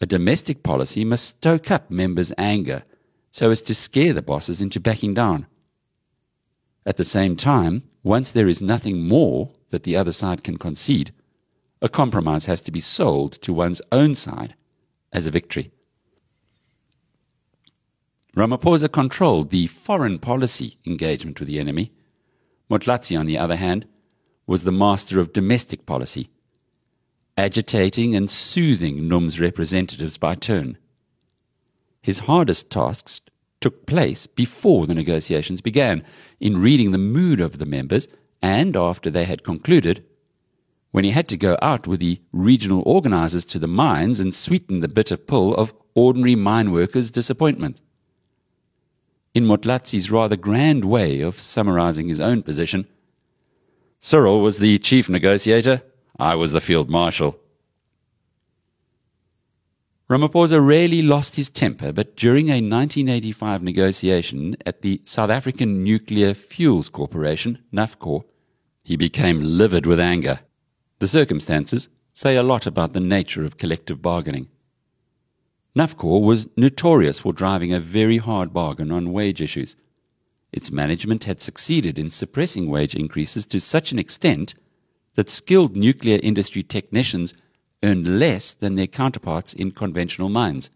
a 0.00 0.06
domestic 0.06 0.62
policy 0.62 1.04
must 1.04 1.26
stoke 1.26 1.70
up 1.70 1.90
members' 1.90 2.32
anger 2.38 2.84
so 3.30 3.50
as 3.50 3.60
to 3.62 3.74
scare 3.74 4.14
the 4.14 4.22
bosses 4.22 4.62
into 4.62 4.80
backing 4.80 5.12
down. 5.12 5.46
At 6.86 6.96
the 6.96 7.04
same 7.04 7.36
time, 7.36 7.82
once 8.02 8.32
there 8.32 8.48
is 8.48 8.62
nothing 8.62 9.06
more 9.06 9.52
that 9.70 9.82
the 9.82 9.96
other 9.96 10.12
side 10.12 10.42
can 10.42 10.56
concede, 10.56 11.12
a 11.82 11.88
compromise 11.88 12.46
has 12.46 12.60
to 12.62 12.72
be 12.72 12.80
sold 12.80 13.32
to 13.42 13.52
one's 13.52 13.82
own 13.92 14.14
side 14.14 14.54
as 15.12 15.26
a 15.26 15.30
victory. 15.30 15.70
Ramaphosa 18.38 18.88
controlled 18.88 19.50
the 19.50 19.66
foreign 19.66 20.20
policy 20.20 20.76
engagement 20.86 21.40
with 21.40 21.48
the 21.48 21.58
enemy. 21.58 21.90
Motlatsi, 22.70 23.18
on 23.18 23.26
the 23.26 23.36
other 23.36 23.56
hand, 23.56 23.84
was 24.46 24.62
the 24.62 24.70
master 24.70 25.18
of 25.18 25.32
domestic 25.32 25.86
policy, 25.86 26.30
agitating 27.36 28.14
and 28.14 28.30
soothing 28.30 29.08
NUM's 29.08 29.40
representatives 29.40 30.18
by 30.18 30.36
turn. 30.36 30.78
His 32.00 32.20
hardest 32.20 32.70
tasks 32.70 33.20
took 33.60 33.86
place 33.86 34.28
before 34.28 34.86
the 34.86 34.94
negotiations 34.94 35.60
began, 35.60 36.04
in 36.38 36.60
reading 36.60 36.92
the 36.92 36.96
mood 36.96 37.40
of 37.40 37.58
the 37.58 37.66
members, 37.66 38.06
and 38.40 38.76
after 38.76 39.10
they 39.10 39.24
had 39.24 39.42
concluded, 39.42 40.04
when 40.92 41.02
he 41.02 41.10
had 41.10 41.28
to 41.30 41.36
go 41.36 41.58
out 41.60 41.88
with 41.88 41.98
the 41.98 42.20
regional 42.30 42.84
organizers 42.86 43.44
to 43.46 43.58
the 43.58 43.66
mines 43.66 44.20
and 44.20 44.32
sweeten 44.32 44.78
the 44.78 44.86
bitter 44.86 45.16
pill 45.16 45.56
of 45.56 45.74
ordinary 45.96 46.36
mine 46.36 46.70
workers' 46.70 47.10
disappointment. 47.10 47.80
In 49.34 49.44
Motlatsi's 49.44 50.10
rather 50.10 50.36
grand 50.36 50.84
way 50.84 51.20
of 51.20 51.40
summarizing 51.40 52.08
his 52.08 52.20
own 52.20 52.42
position, 52.42 52.86
Cyril 54.00 54.40
was 54.40 54.58
the 54.58 54.78
chief 54.78 55.08
negotiator, 55.08 55.82
I 56.18 56.34
was 56.34 56.52
the 56.52 56.60
field 56.60 56.88
marshal. 56.88 57.38
Ramaphosa 60.08 60.64
rarely 60.64 61.02
lost 61.02 61.36
his 61.36 61.50
temper, 61.50 61.92
but 61.92 62.16
during 62.16 62.48
a 62.48 62.62
1985 62.62 63.62
negotiation 63.62 64.56
at 64.64 64.80
the 64.80 65.02
South 65.04 65.28
African 65.28 65.84
Nuclear 65.84 66.32
Fuels 66.32 66.88
Corporation, 66.88 67.58
NUFCOR, 67.72 68.24
he 68.82 68.96
became 68.96 69.42
livid 69.42 69.84
with 69.84 70.00
anger. 70.00 70.40
The 70.98 71.08
circumstances 71.08 71.90
say 72.14 72.36
a 72.36 72.42
lot 72.42 72.66
about 72.66 72.94
the 72.94 73.00
nature 73.00 73.44
of 73.44 73.58
collective 73.58 74.00
bargaining. 74.00 74.48
NUFCOR 75.78 76.20
was 76.20 76.48
notorious 76.56 77.20
for 77.20 77.32
driving 77.32 77.72
a 77.72 77.78
very 77.78 78.16
hard 78.16 78.52
bargain 78.52 78.90
on 78.90 79.12
wage 79.12 79.40
issues. 79.40 79.76
Its 80.52 80.72
management 80.72 81.22
had 81.22 81.40
succeeded 81.40 82.00
in 82.00 82.10
suppressing 82.10 82.68
wage 82.68 82.96
increases 82.96 83.46
to 83.46 83.60
such 83.60 83.92
an 83.92 83.98
extent 84.00 84.54
that 85.14 85.30
skilled 85.30 85.76
nuclear 85.76 86.18
industry 86.20 86.64
technicians 86.64 87.32
earned 87.84 88.18
less 88.18 88.54
than 88.54 88.74
their 88.74 88.88
counterparts 88.88 89.52
in 89.52 89.70
conventional 89.70 90.28
mines. 90.28 90.72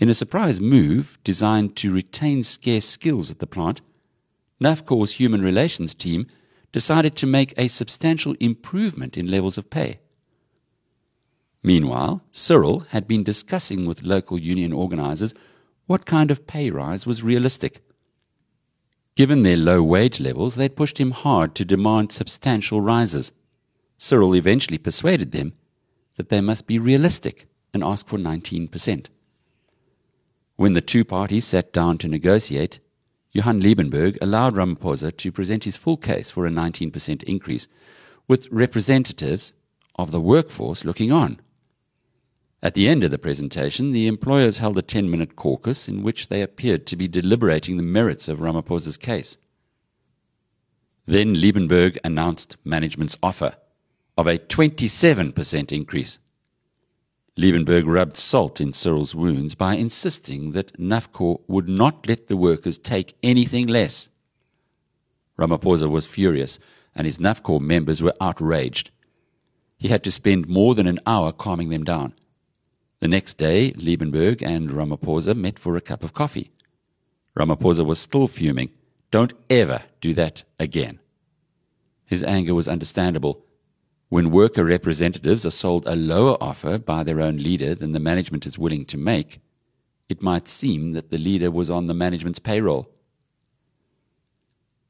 In 0.00 0.08
a 0.08 0.14
surprise 0.14 0.60
move 0.60 1.16
designed 1.22 1.76
to 1.76 1.92
retain 1.92 2.42
scarce 2.42 2.86
skills 2.86 3.30
at 3.30 3.38
the 3.38 3.46
plant, 3.46 3.82
NUFCOR's 4.60 5.12
human 5.12 5.42
relations 5.42 5.94
team 5.94 6.26
decided 6.72 7.14
to 7.14 7.26
make 7.26 7.54
a 7.56 7.68
substantial 7.68 8.34
improvement 8.40 9.16
in 9.16 9.30
levels 9.30 9.58
of 9.58 9.70
pay. 9.70 10.00
Meanwhile, 11.64 12.22
Cyril 12.32 12.80
had 12.90 13.06
been 13.06 13.22
discussing 13.22 13.86
with 13.86 14.02
local 14.02 14.38
union 14.38 14.72
organizers 14.72 15.32
what 15.86 16.06
kind 16.06 16.30
of 16.30 16.46
pay 16.46 16.70
rise 16.70 17.06
was 17.06 17.22
realistic. 17.22 17.82
Given 19.14 19.42
their 19.42 19.56
low 19.56 19.82
wage 19.82 20.18
levels, 20.18 20.56
they'd 20.56 20.74
pushed 20.76 20.98
him 20.98 21.12
hard 21.12 21.54
to 21.54 21.64
demand 21.64 22.10
substantial 22.10 22.80
rises. 22.80 23.30
Cyril 23.98 24.34
eventually 24.34 24.78
persuaded 24.78 25.32
them 25.32 25.52
that 26.16 26.30
they 26.30 26.40
must 26.40 26.66
be 26.66 26.78
realistic 26.78 27.46
and 27.72 27.84
ask 27.84 28.08
for 28.08 28.18
19%. 28.18 29.06
When 30.56 30.74
the 30.74 30.80
two 30.80 31.04
parties 31.04 31.44
sat 31.44 31.72
down 31.72 31.98
to 31.98 32.08
negotiate, 32.08 32.80
Johann 33.32 33.60
Liebenberg 33.60 34.18
allowed 34.20 34.54
Ramaphosa 34.54 35.16
to 35.16 35.32
present 35.32 35.64
his 35.64 35.76
full 35.76 35.96
case 35.96 36.30
for 36.30 36.46
a 36.46 36.50
19% 36.50 37.22
increase, 37.22 37.68
with 38.28 38.48
representatives 38.50 39.54
of 39.96 40.10
the 40.10 40.20
workforce 40.20 40.84
looking 40.84 41.12
on. 41.12 41.40
At 42.62 42.74
the 42.74 42.88
end 42.88 43.02
of 43.02 43.10
the 43.10 43.18
presentation, 43.18 43.90
the 43.90 44.06
employers 44.06 44.58
held 44.58 44.78
a 44.78 44.82
10 44.82 45.10
minute 45.10 45.34
caucus 45.34 45.88
in 45.88 46.04
which 46.04 46.28
they 46.28 46.42
appeared 46.42 46.86
to 46.86 46.96
be 46.96 47.08
deliberating 47.08 47.76
the 47.76 47.82
merits 47.82 48.28
of 48.28 48.38
Ramaphosa's 48.38 48.96
case. 48.96 49.36
Then 51.04 51.34
Liebenberg 51.34 51.98
announced 52.04 52.56
management's 52.64 53.16
offer 53.20 53.56
of 54.16 54.28
a 54.28 54.38
27% 54.38 55.72
increase. 55.72 56.18
Liebenberg 57.36 57.86
rubbed 57.86 58.16
salt 58.16 58.60
in 58.60 58.72
Cyril's 58.72 59.14
wounds 59.14 59.56
by 59.56 59.74
insisting 59.74 60.52
that 60.52 60.78
NUFCOR 60.78 61.40
would 61.48 61.68
not 61.68 62.06
let 62.06 62.28
the 62.28 62.36
workers 62.36 62.78
take 62.78 63.16
anything 63.22 63.66
less. 63.66 64.08
Ramaphosa 65.38 65.90
was 65.90 66.06
furious, 66.06 66.60
and 66.94 67.06
his 67.06 67.18
NUFCOR 67.18 67.60
members 67.60 68.02
were 68.02 68.14
outraged. 68.20 68.90
he 69.78 69.88
had 69.88 70.04
to 70.04 70.12
spend 70.12 70.46
more 70.46 70.76
than 70.76 70.86
an 70.86 71.00
hour 71.06 71.32
calming 71.32 71.70
them 71.70 71.82
down. 71.82 72.14
The 73.02 73.08
next 73.08 73.36
day, 73.36 73.72
Liebenberg 73.72 74.42
and 74.42 74.70
Ramaphosa 74.70 75.36
met 75.36 75.58
for 75.58 75.76
a 75.76 75.80
cup 75.80 76.04
of 76.04 76.14
coffee. 76.14 76.52
Ramaphosa 77.36 77.84
was 77.84 77.98
still 77.98 78.28
fuming. 78.28 78.70
Don't 79.10 79.32
ever 79.50 79.82
do 80.00 80.14
that 80.14 80.44
again. 80.60 81.00
His 82.06 82.22
anger 82.22 82.54
was 82.54 82.68
understandable. 82.68 83.44
When 84.08 84.30
worker 84.30 84.64
representatives 84.64 85.44
are 85.44 85.50
sold 85.50 85.84
a 85.84 85.96
lower 85.96 86.36
offer 86.40 86.78
by 86.78 87.02
their 87.02 87.20
own 87.20 87.38
leader 87.38 87.74
than 87.74 87.90
the 87.90 87.98
management 87.98 88.46
is 88.46 88.56
willing 88.56 88.84
to 88.84 88.96
make, 88.96 89.40
it 90.08 90.22
might 90.22 90.46
seem 90.46 90.92
that 90.92 91.10
the 91.10 91.18
leader 91.18 91.50
was 91.50 91.70
on 91.70 91.88
the 91.88 91.94
management's 91.94 92.38
payroll. 92.38 92.88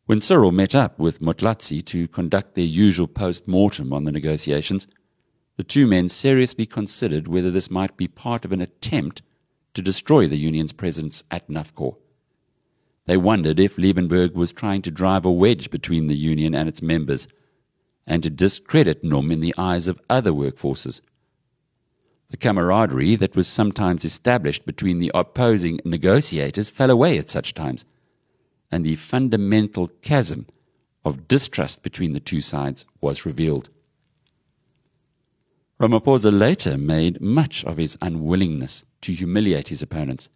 When 0.04 0.20
Cyril 0.20 0.52
met 0.52 0.74
up 0.74 0.98
with 0.98 1.22
Motlatsi 1.22 1.82
to 1.86 2.08
conduct 2.08 2.56
their 2.56 2.64
usual 2.66 3.08
post 3.08 3.48
mortem 3.48 3.90
on 3.90 4.04
the 4.04 4.12
negotiations, 4.12 4.86
the 5.62 5.68
two 5.68 5.86
men 5.86 6.08
seriously 6.08 6.66
considered 6.66 7.28
whether 7.28 7.48
this 7.48 7.70
might 7.70 7.96
be 7.96 8.08
part 8.08 8.44
of 8.44 8.50
an 8.50 8.60
attempt 8.60 9.22
to 9.74 9.80
destroy 9.80 10.26
the 10.26 10.36
union's 10.36 10.72
presence 10.72 11.22
at 11.30 11.48
Nufcor. 11.48 11.94
They 13.06 13.16
wondered 13.16 13.60
if 13.60 13.76
Liebenberg 13.76 14.34
was 14.34 14.52
trying 14.52 14.82
to 14.82 14.90
drive 14.90 15.24
a 15.24 15.30
wedge 15.30 15.70
between 15.70 16.08
the 16.08 16.16
union 16.16 16.52
and 16.52 16.68
its 16.68 16.82
members 16.82 17.28
and 18.08 18.24
to 18.24 18.28
discredit 18.28 19.04
NUM 19.04 19.30
in 19.30 19.38
the 19.38 19.54
eyes 19.56 19.86
of 19.86 20.00
other 20.10 20.32
workforces. 20.32 21.00
The 22.30 22.36
camaraderie 22.36 23.14
that 23.14 23.36
was 23.36 23.46
sometimes 23.46 24.04
established 24.04 24.66
between 24.66 24.98
the 24.98 25.12
opposing 25.14 25.78
negotiators 25.84 26.70
fell 26.70 26.90
away 26.90 27.18
at 27.18 27.30
such 27.30 27.54
times, 27.54 27.84
and 28.72 28.84
the 28.84 28.96
fundamental 28.96 29.92
chasm 30.02 30.48
of 31.04 31.28
distrust 31.28 31.84
between 31.84 32.14
the 32.14 32.18
two 32.18 32.40
sides 32.40 32.84
was 33.00 33.24
revealed. 33.24 33.68
Ramaphosa 35.82 36.30
later 36.30 36.78
made 36.78 37.20
much 37.20 37.64
of 37.64 37.76
his 37.76 37.98
unwillingness 38.00 38.84
to 39.00 39.12
humiliate 39.12 39.66
his 39.66 39.82
opponents. 39.82 40.28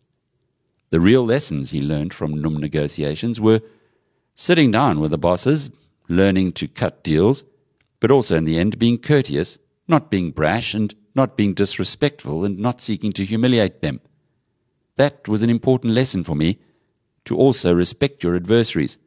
The 0.90 0.98
real 0.98 1.24
lessons 1.24 1.70
he 1.70 1.80
learned 1.80 2.12
from 2.12 2.42
NUM 2.42 2.56
negotiations 2.56 3.40
were 3.40 3.60
sitting 4.34 4.72
down 4.72 4.98
with 4.98 5.12
the 5.12 5.18
bosses, 5.18 5.70
learning 6.08 6.54
to 6.54 6.66
cut 6.66 7.04
deals, 7.04 7.44
but 8.00 8.10
also 8.10 8.36
in 8.36 8.44
the 8.44 8.58
end 8.58 8.80
being 8.80 8.98
courteous, 8.98 9.56
not 9.86 10.10
being 10.10 10.32
brash, 10.32 10.74
and 10.74 10.92
not 11.14 11.36
being 11.36 11.54
disrespectful, 11.54 12.44
and 12.44 12.58
not 12.58 12.80
seeking 12.80 13.12
to 13.12 13.24
humiliate 13.24 13.82
them. 13.82 14.00
That 14.96 15.28
was 15.28 15.44
an 15.44 15.50
important 15.50 15.92
lesson 15.92 16.24
for 16.24 16.34
me, 16.34 16.58
to 17.24 17.36
also 17.36 17.72
respect 17.72 18.24
your 18.24 18.34
adversaries. 18.34 18.98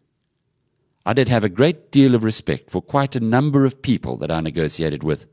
I 1.06 1.12
did 1.12 1.28
have 1.28 1.44
a 1.44 1.50
great 1.50 1.92
deal 1.92 2.16
of 2.16 2.24
respect 2.24 2.70
for 2.70 2.82
quite 2.82 3.18
a 3.18 3.20
number 3.20 3.66
of 3.66 3.82
people 3.82 4.16
that 4.18 4.32
I 4.32 4.40
negotiated 4.40 5.04
with. 5.04 5.26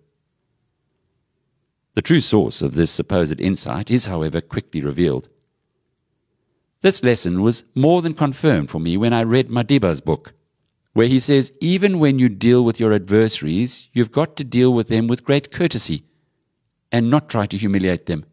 The 1.97 2.03
true 2.03 2.21
source 2.21 2.61
of 2.61 2.75
this 2.75 2.91
supposed 2.91 3.41
insight 3.41 3.91
is, 3.91 4.05
however, 4.05 4.43
quickly 4.43 4.83
revealed. 4.83 5.31
This 6.83 7.03
lesson 7.03 7.41
was 7.41 7.65
more 7.75 8.03
than 8.03 8.13
confirmed 8.13 8.69
for 8.69 8.79
me 8.79 8.99
when 8.99 9.15
I 9.15 9.23
read 9.23 9.49
Madiba's 9.49 10.03
book, 10.03 10.35
where 10.93 11.07
he 11.07 11.19
says 11.19 11.55
even 11.59 11.99
when 11.99 12.19
you 12.19 12.29
deal 12.29 12.63
with 12.63 12.79
your 12.79 12.93
adversaries, 12.93 13.89
you've 13.95 14.13
got 14.13 14.37
to 14.37 14.45
deal 14.45 14.75
with 14.75 14.89
them 14.89 15.09
with 15.09 15.25
great 15.25 15.51
courtesy 15.51 16.05
and 16.93 17.11
not 17.11 17.31
try 17.31 17.47
to 17.47 17.57
humiliate 17.57 18.05
them. 18.05 18.27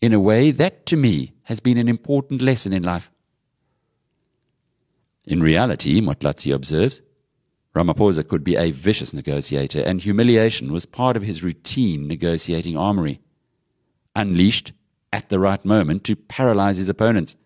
In 0.00 0.14
a 0.14 0.20
way, 0.20 0.50
that 0.50 0.86
to 0.86 0.96
me 0.96 1.34
has 1.44 1.60
been 1.60 1.76
an 1.76 1.88
important 1.88 2.40
lesson 2.40 2.72
in 2.72 2.82
life. 2.82 3.10
In 5.26 5.42
reality, 5.42 6.00
Motlatsi 6.00 6.54
observes, 6.54 7.02
Ramaphosa 7.78 8.26
could 8.26 8.42
be 8.42 8.56
a 8.56 8.72
vicious 8.72 9.14
negotiator, 9.14 9.80
and 9.80 10.00
humiliation 10.00 10.72
was 10.72 10.84
part 10.84 11.16
of 11.16 11.22
his 11.22 11.44
routine 11.44 12.08
negotiating 12.08 12.76
armory. 12.76 13.20
Unleashed, 14.16 14.72
at 15.12 15.28
the 15.28 15.38
right 15.38 15.64
moment 15.64 16.02
to 16.02 16.16
paralyze 16.16 16.76
his 16.76 16.88
opponents. 16.88 17.36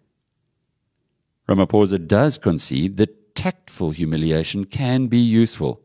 Ramaphosa 1.46 1.98
does 2.08 2.38
concede 2.38 2.96
that 2.96 3.34
tactful 3.34 3.90
humiliation 3.90 4.64
can 4.64 5.06
be 5.06 5.18
useful. 5.18 5.82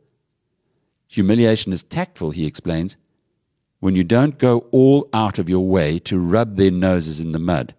Humiliation 1.08 1.74
is 1.74 1.84
tactful, 1.84 2.32
he 2.32 2.46
explains, 2.46 2.96
when 3.82 3.96
you 3.96 4.04
don't 4.06 4.38
go 4.38 4.60
all 4.72 5.10
out 5.12 5.40
of 5.40 5.50
your 5.50 5.68
way 5.68 6.00
to 6.00 6.20
rub 6.20 6.56
their 6.56 6.72
noses 6.72 7.20
in 7.20 7.34
the 7.34 7.40
mud. 7.40 7.76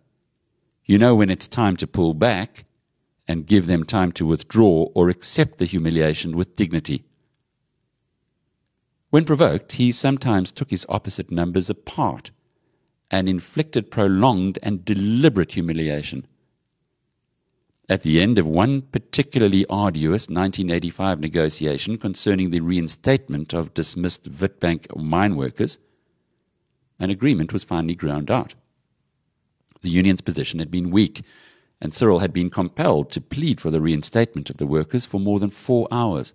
You 0.84 0.98
know 0.98 1.14
when 1.14 1.30
it's 1.30 1.48
time 1.48 1.76
to 1.78 1.86
pull 1.86 2.12
back 2.12 2.66
and 3.28 3.46
give 3.46 3.66
them 3.66 3.84
time 3.84 4.10
to 4.12 4.26
withdraw 4.26 4.88
or 4.94 5.10
accept 5.10 5.58
the 5.58 5.66
humiliation 5.66 6.36
with 6.36 6.56
dignity. 6.56 7.04
When 9.10 9.24
provoked, 9.24 9.72
he 9.72 9.92
sometimes 9.92 10.50
took 10.50 10.70
his 10.70 10.86
opposite 10.88 11.30
numbers 11.30 11.70
apart 11.70 12.30
and 13.10 13.28
inflicted 13.28 13.90
prolonged 13.90 14.58
and 14.62 14.84
deliberate 14.84 15.52
humiliation. 15.52 16.26
At 17.88 18.02
the 18.02 18.20
end 18.20 18.38
of 18.38 18.46
one 18.46 18.82
particularly 18.82 19.64
arduous 19.70 20.28
1985 20.28 21.20
negotiation 21.20 21.96
concerning 21.96 22.50
the 22.50 22.60
reinstatement 22.60 23.54
of 23.54 23.72
dismissed 23.72 24.30
Witbank 24.30 24.94
mine 24.94 25.36
workers, 25.36 25.78
an 26.98 27.08
agreement 27.08 27.52
was 27.52 27.64
finally 27.64 27.94
ground 27.94 28.30
out. 28.30 28.54
The 29.80 29.88
union's 29.88 30.20
position 30.20 30.58
had 30.58 30.70
been 30.70 30.90
weak, 30.90 31.22
and 31.80 31.94
Cyril 31.94 32.18
had 32.18 32.32
been 32.32 32.50
compelled 32.50 33.10
to 33.12 33.20
plead 33.20 33.60
for 33.60 33.70
the 33.70 33.80
reinstatement 33.80 34.50
of 34.50 34.56
the 34.56 34.66
workers 34.66 35.06
for 35.06 35.20
more 35.20 35.38
than 35.38 35.50
four 35.50 35.86
hours. 35.90 36.32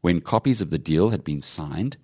When 0.00 0.20
copies 0.20 0.60
of 0.60 0.70
the 0.70 0.78
deal 0.78 1.10
had 1.10 1.22
been 1.22 1.42
signed, 1.42 1.98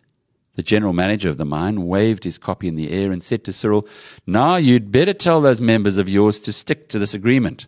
the 0.55 0.62
general 0.62 0.92
manager 0.92 1.29
of 1.29 1.37
the 1.37 1.44
mine 1.44 1.87
waved 1.87 2.25
his 2.25 2.38
copy 2.38 2.68
in 2.68 2.77
the 2.77 2.90
air 2.90 3.12
and 3.12 3.22
said 3.22 3.44
to 3.44 3.53
Cyril, 3.53 3.87
Now 4.27 4.57
you'd 4.57 4.92
better 4.92 5.12
tell 5.12 5.40
those 5.40 5.61
members 5.61 5.99
of 5.99 6.09
yours 6.09 6.40
to 6.40 6.53
stick 6.53 6.88
to 6.88 6.99
this 6.99 7.14
agreement. 7.14 7.66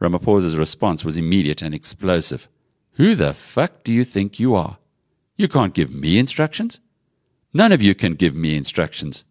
Ramaphosa's 0.00 0.56
response 0.56 1.04
was 1.04 1.18
immediate 1.18 1.60
and 1.60 1.74
explosive. 1.74 2.48
Who 2.92 3.14
the 3.14 3.34
fuck 3.34 3.84
do 3.84 3.92
you 3.92 4.04
think 4.04 4.40
you 4.40 4.54
are? 4.54 4.78
You 5.36 5.48
can't 5.48 5.74
give 5.74 5.90
me 5.90 6.18
instructions. 6.18 6.80
None 7.52 7.72
of 7.72 7.82
you 7.82 7.94
can 7.94 8.14
give 8.14 8.34
me 8.34 8.56
instructions. 8.56 9.24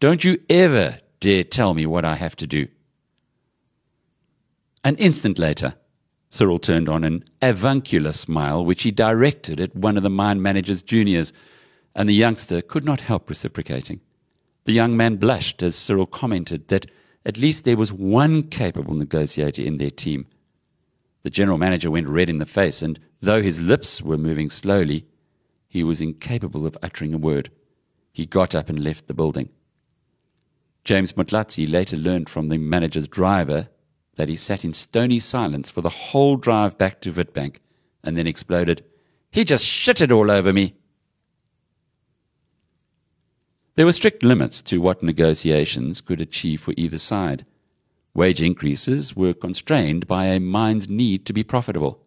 Don't 0.00 0.24
you 0.24 0.40
ever 0.50 1.00
dare 1.20 1.44
tell 1.44 1.72
me 1.72 1.86
what 1.86 2.04
I 2.04 2.16
have 2.16 2.36
to 2.36 2.46
do. 2.46 2.68
An 4.84 4.96
instant 4.96 5.38
later, 5.38 5.74
Cyril 6.28 6.58
turned 6.58 6.88
on 6.88 7.04
an 7.04 7.24
avuncular 7.40 8.12
smile, 8.12 8.64
which 8.64 8.82
he 8.82 8.90
directed 8.90 9.58
at 9.58 9.74
one 9.74 9.96
of 9.96 10.02
the 10.02 10.10
mine 10.10 10.42
manager's 10.42 10.82
juniors 10.82 11.32
and 11.94 12.08
the 12.08 12.14
youngster 12.14 12.60
could 12.60 12.84
not 12.84 13.00
help 13.00 13.28
reciprocating. 13.28 14.00
The 14.64 14.72
young 14.72 14.96
man 14.96 15.16
blushed 15.16 15.62
as 15.62 15.76
Cyril 15.76 16.06
commented 16.06 16.68
that 16.68 16.90
at 17.24 17.38
least 17.38 17.64
there 17.64 17.76
was 17.76 17.92
one 17.92 18.42
capable 18.44 18.94
negotiator 18.94 19.62
in 19.62 19.78
their 19.78 19.90
team. 19.90 20.26
The 21.22 21.30
general 21.30 21.58
manager 21.58 21.90
went 21.90 22.08
red 22.08 22.28
in 22.28 22.38
the 22.38 22.46
face, 22.46 22.82
and 22.82 22.98
though 23.20 23.42
his 23.42 23.60
lips 23.60 24.02
were 24.02 24.18
moving 24.18 24.50
slowly, 24.50 25.06
he 25.68 25.82
was 25.82 26.00
incapable 26.00 26.66
of 26.66 26.76
uttering 26.82 27.14
a 27.14 27.18
word. 27.18 27.50
He 28.12 28.26
got 28.26 28.54
up 28.54 28.68
and 28.68 28.82
left 28.82 29.06
the 29.06 29.14
building. 29.14 29.48
James 30.84 31.12
Motlatsi 31.14 31.70
later 31.70 31.96
learned 31.96 32.28
from 32.28 32.48
the 32.48 32.58
manager's 32.58 33.08
driver 33.08 33.68
that 34.16 34.28
he 34.28 34.36
sat 34.36 34.64
in 34.64 34.72
stony 34.72 35.18
silence 35.18 35.70
for 35.70 35.80
the 35.80 35.88
whole 35.88 36.36
drive 36.36 36.78
back 36.78 37.00
to 37.00 37.12
Witbank 37.12 37.56
and 38.02 38.16
then 38.16 38.26
exploded, 38.26 38.84
He 39.30 39.44
just 39.44 39.66
shitted 39.66 40.14
all 40.14 40.30
over 40.30 40.52
me. 40.52 40.74
There 43.76 43.86
were 43.86 43.92
strict 43.92 44.22
limits 44.22 44.62
to 44.62 44.80
what 44.80 45.02
negotiations 45.02 46.00
could 46.00 46.20
achieve 46.20 46.60
for 46.60 46.74
either 46.76 46.98
side. 46.98 47.44
Wage 48.14 48.40
increases 48.40 49.16
were 49.16 49.34
constrained 49.34 50.06
by 50.06 50.26
a 50.26 50.38
mine's 50.38 50.88
need 50.88 51.26
to 51.26 51.32
be 51.32 51.42
profitable. 51.42 52.00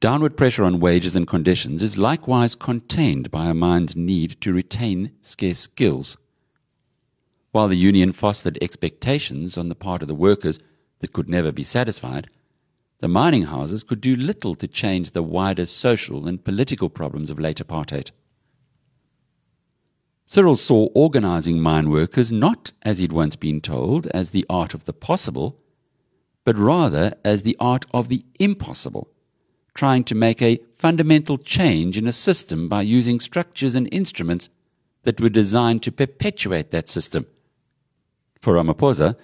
Downward 0.00 0.36
pressure 0.36 0.62
on 0.62 0.78
wages 0.78 1.16
and 1.16 1.26
conditions 1.26 1.82
is 1.82 1.98
likewise 1.98 2.54
contained 2.54 3.32
by 3.32 3.46
a 3.46 3.54
mine's 3.54 3.96
need 3.96 4.40
to 4.40 4.52
retain 4.52 5.10
scarce 5.22 5.58
skills. 5.58 6.16
While 7.50 7.66
the 7.66 7.76
union 7.76 8.12
fostered 8.12 8.58
expectations 8.62 9.58
on 9.58 9.68
the 9.68 9.74
part 9.74 10.02
of 10.02 10.08
the 10.08 10.14
workers 10.14 10.60
that 11.00 11.12
could 11.12 11.28
never 11.28 11.52
be 11.52 11.64
satisfied, 11.64 12.28
the 13.00 13.08
mining 13.08 13.44
houses 13.44 13.84
could 13.84 14.00
do 14.00 14.16
little 14.16 14.54
to 14.56 14.66
change 14.66 15.12
the 15.12 15.22
wider 15.22 15.66
social 15.66 16.26
and 16.26 16.44
political 16.44 16.88
problems 16.88 17.30
of 17.30 17.38
late 17.38 17.58
apartheid. 17.58 18.10
Cyril 20.26 20.56
saw 20.56 20.88
organizing 20.94 21.60
mine 21.60 21.88
workers 21.88 22.30
not, 22.30 22.72
as 22.82 22.98
he'd 22.98 23.12
once 23.12 23.36
been 23.36 23.60
told, 23.60 24.06
as 24.08 24.30
the 24.30 24.44
art 24.50 24.74
of 24.74 24.84
the 24.84 24.92
possible, 24.92 25.58
but 26.44 26.58
rather 26.58 27.14
as 27.24 27.44
the 27.44 27.56
art 27.60 27.86
of 27.92 28.08
the 28.08 28.24
impossible, 28.38 29.08
trying 29.74 30.04
to 30.04 30.14
make 30.14 30.42
a 30.42 30.60
fundamental 30.74 31.38
change 31.38 31.96
in 31.96 32.06
a 32.06 32.12
system 32.12 32.68
by 32.68 32.82
using 32.82 33.20
structures 33.20 33.74
and 33.74 33.88
instruments 33.92 34.50
that 35.04 35.20
were 35.20 35.30
designed 35.30 35.82
to 35.82 35.92
perpetuate 35.92 36.72
that 36.72 36.88
system. 36.88 37.26
For 38.40 38.54
Ramaphosa, 38.54 39.16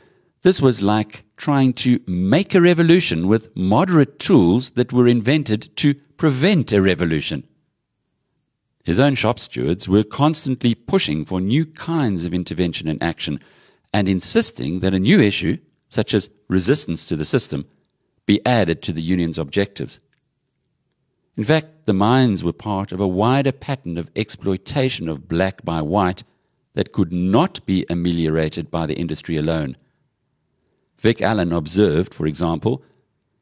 this 0.45 0.61
was 0.61 0.83
like 0.83 1.25
trying 1.39 1.73
to 1.73 1.99
make 2.07 2.55
a 2.55 2.61
revolution 2.61 3.29
with 3.29 3.57
moderate 3.57 4.19
tools 4.19 4.73
that 4.73 4.93
were 4.93 5.09
invented 5.09 5.75
to 5.79 5.95
prevent 6.19 6.71
a 6.71 6.83
revolution. 6.83 7.49
His 8.85 9.01
own 9.01 9.15
shop 9.15 9.39
stewards 9.39 9.89
were 9.89 10.05
constantly 10.05 10.75
pushing 10.75 11.25
for 11.25 11.41
new 11.41 11.65
kinds 11.65 12.27
of 12.27 12.35
intervention 12.35 12.89
and 12.89 13.03
action 13.03 13.41
and 13.95 14.07
insisting 14.07 14.81
that 14.81 14.93
a 14.93 14.99
new 14.99 15.19
issue, 15.19 15.57
such 15.89 16.13
as 16.13 16.29
resistance 16.49 17.07
to 17.07 17.17
the 17.17 17.25
system, 17.25 17.65
be 18.27 18.45
added 18.45 18.83
to 18.83 18.93
the 18.93 19.01
union's 19.01 19.39
objectives. 19.39 19.99
In 21.39 21.45
fact, 21.45 21.87
the 21.87 21.95
mines 21.95 22.45
were 22.45 22.53
part 22.53 22.93
of 22.93 23.01
a 23.01 23.09
wider 23.09 23.53
pattern 23.53 23.97
of 23.97 24.11
exploitation 24.15 25.09
of 25.09 25.27
black 25.27 25.65
by 25.65 25.81
white 25.81 26.23
that 26.75 26.93
could 26.93 27.13
not 27.13 27.65
be 27.65 27.87
ameliorated 27.89 28.71
by 28.71 28.85
the 28.85 28.95
industry 28.95 29.39
alone. 29.39 29.79
Vic 30.99 31.21
Allen 31.21 31.53
observed, 31.53 32.15
for 32.15 32.27
example, 32.27 32.83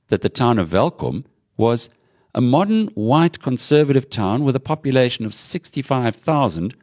that 0.09 0.23
the 0.23 0.29
town 0.29 0.59
of 0.59 0.73
Welkom 0.73 1.25
was 1.57 1.89
a 2.35 2.41
modern 2.41 2.89
white 2.89 3.41
conservative 3.41 4.09
town 4.09 4.43
with 4.45 4.57
a 4.57 4.61
population 4.61 5.25
of 5.25 5.35
65,000, 5.35 6.75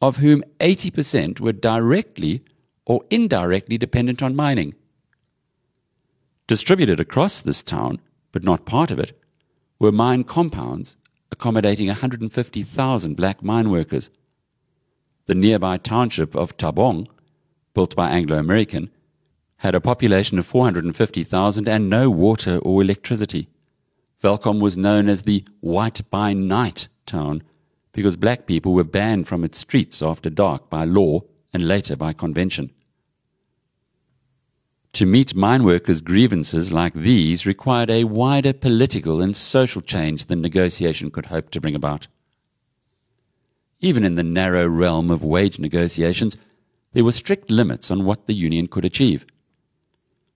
of 0.00 0.16
whom 0.16 0.42
80% 0.60 1.40
were 1.40 1.52
directly 1.52 2.42
or 2.86 3.02
indirectly 3.10 3.78
dependent 3.78 4.22
on 4.22 4.36
mining. 4.36 4.74
Distributed 6.46 7.00
across 7.00 7.40
this 7.40 7.62
town, 7.62 8.00
but 8.32 8.44
not 8.44 8.66
part 8.66 8.90
of 8.90 8.98
it, 8.98 9.18
were 9.78 9.92
mine 9.92 10.24
compounds 10.24 10.96
accommodating 11.32 11.88
150,000 11.88 13.14
black 13.14 13.42
mine 13.42 13.70
workers. 13.70 14.10
The 15.26 15.34
nearby 15.34 15.78
township 15.78 16.36
of 16.36 16.56
Thabong, 16.56 17.08
built 17.74 17.96
by 17.96 18.10
Anglo 18.10 18.38
American, 18.38 18.90
had 19.64 19.74
a 19.74 19.80
population 19.80 20.38
of 20.38 20.44
450,000 20.44 21.66
and 21.66 21.88
no 21.88 22.10
water 22.10 22.58
or 22.58 22.82
electricity. 22.82 23.48
Welkom 24.22 24.60
was 24.60 24.76
known 24.76 25.08
as 25.08 25.22
the 25.22 25.42
White 25.60 26.02
by 26.10 26.34
Night 26.34 26.88
town 27.06 27.42
because 27.92 28.16
black 28.18 28.46
people 28.46 28.74
were 28.74 28.84
banned 28.84 29.26
from 29.26 29.42
its 29.42 29.58
streets 29.58 30.02
after 30.02 30.28
dark 30.28 30.68
by 30.68 30.84
law 30.84 31.20
and 31.54 31.66
later 31.66 31.96
by 31.96 32.12
convention. 32.12 32.72
To 34.92 35.06
meet 35.06 35.34
mine 35.34 35.64
workers' 35.64 36.02
grievances 36.02 36.70
like 36.70 36.92
these 36.92 37.46
required 37.46 37.88
a 37.88 38.04
wider 38.04 38.52
political 38.52 39.22
and 39.22 39.34
social 39.34 39.80
change 39.80 40.26
than 40.26 40.42
negotiation 40.42 41.10
could 41.10 41.26
hope 41.26 41.48
to 41.50 41.60
bring 41.60 41.74
about. 41.74 42.06
Even 43.80 44.04
in 44.04 44.16
the 44.16 44.22
narrow 44.22 44.68
realm 44.68 45.10
of 45.10 45.24
wage 45.24 45.58
negotiations, 45.58 46.36
there 46.92 47.04
were 47.04 47.12
strict 47.12 47.50
limits 47.50 47.90
on 47.90 48.04
what 48.04 48.26
the 48.26 48.34
union 48.34 48.66
could 48.66 48.84
achieve. 48.84 49.24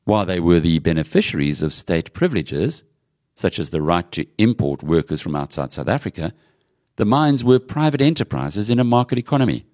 While 0.08 0.24
they 0.24 0.40
were 0.40 0.58
the 0.58 0.78
beneficiaries 0.78 1.60
of 1.60 1.74
state 1.74 2.14
privileges, 2.14 2.82
such 3.34 3.58
as 3.58 3.68
the 3.68 3.82
right 3.82 4.10
to 4.12 4.24
import 4.38 4.82
workers 4.82 5.20
from 5.20 5.36
outside 5.36 5.74
South 5.74 5.86
Africa, 5.86 6.32
the 6.96 7.04
mines 7.04 7.44
were 7.44 7.58
private 7.58 8.00
enterprises 8.00 8.70
in 8.70 8.78
a 8.78 8.84
market 8.84 9.18
economy. 9.18 9.66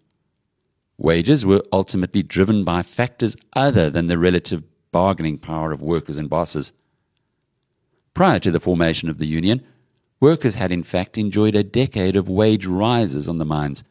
Wages 0.99 1.47
were 1.47 1.63
ultimately 1.73 2.25
driven 2.25 2.65
by 2.65 2.83
factors 2.83 3.37
other 3.53 3.91
than 3.91 4.09
the 4.09 4.19
relative 4.19 4.65
bargaining 4.91 5.39
power 5.39 5.71
of 5.71 5.81
workers 5.81 6.19
and 6.19 6.29
bosses. 6.29 6.73
Prior 8.13 8.41
to 8.41 8.51
the 8.51 8.59
formation 8.59 9.09
of 9.09 9.19
the 9.19 9.29
union, 9.29 9.65
workers 10.19 10.57
had 10.57 10.73
in 10.73 10.83
fact 10.83 11.17
enjoyed 11.17 11.55
a 11.55 11.63
decade 11.63 12.17
of 12.17 12.29
wage 12.29 12.67
rises 12.67 13.29
on 13.29 13.39
the 13.39 13.45
mines, 13.45 13.85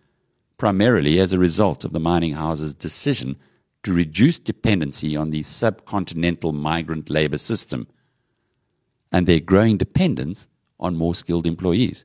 primarily 0.58 1.22
as 1.22 1.32
a 1.32 1.40
result 1.40 1.86
of 1.86 1.94
the 1.94 2.02
mining 2.02 2.34
houses' 2.34 2.74
decision 2.74 3.38
to 3.84 3.94
reduce 3.94 4.40
dependency 4.40 5.16
on 5.16 5.30
the 5.30 5.42
subcontinental 5.42 6.54
migrant 6.54 7.10
labor 7.10 7.38
system 7.38 7.88
and 9.12 9.28
their 9.28 9.40
growing 9.40 9.78
dependence 9.78 10.48
on 10.80 10.98
more 10.98 11.14
skilled 11.14 11.46
employees. 11.46 12.04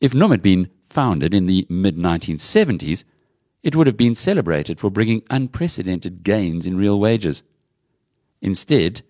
If 0.00 0.14
NUM 0.14 0.30
had 0.30 0.42
been 0.42 0.70
founded 0.88 1.34
in 1.34 1.46
the 1.46 1.66
mid 1.68 1.96
1970s, 1.96 3.04
it 3.62 3.74
would 3.74 3.86
have 3.86 3.96
been 3.96 4.14
celebrated 4.14 4.78
for 4.78 4.90
bringing 4.90 5.22
unprecedented 5.30 6.22
gains 6.22 6.66
in 6.66 6.76
real 6.76 6.98
wages. 6.98 7.42
Instead, 8.40 9.02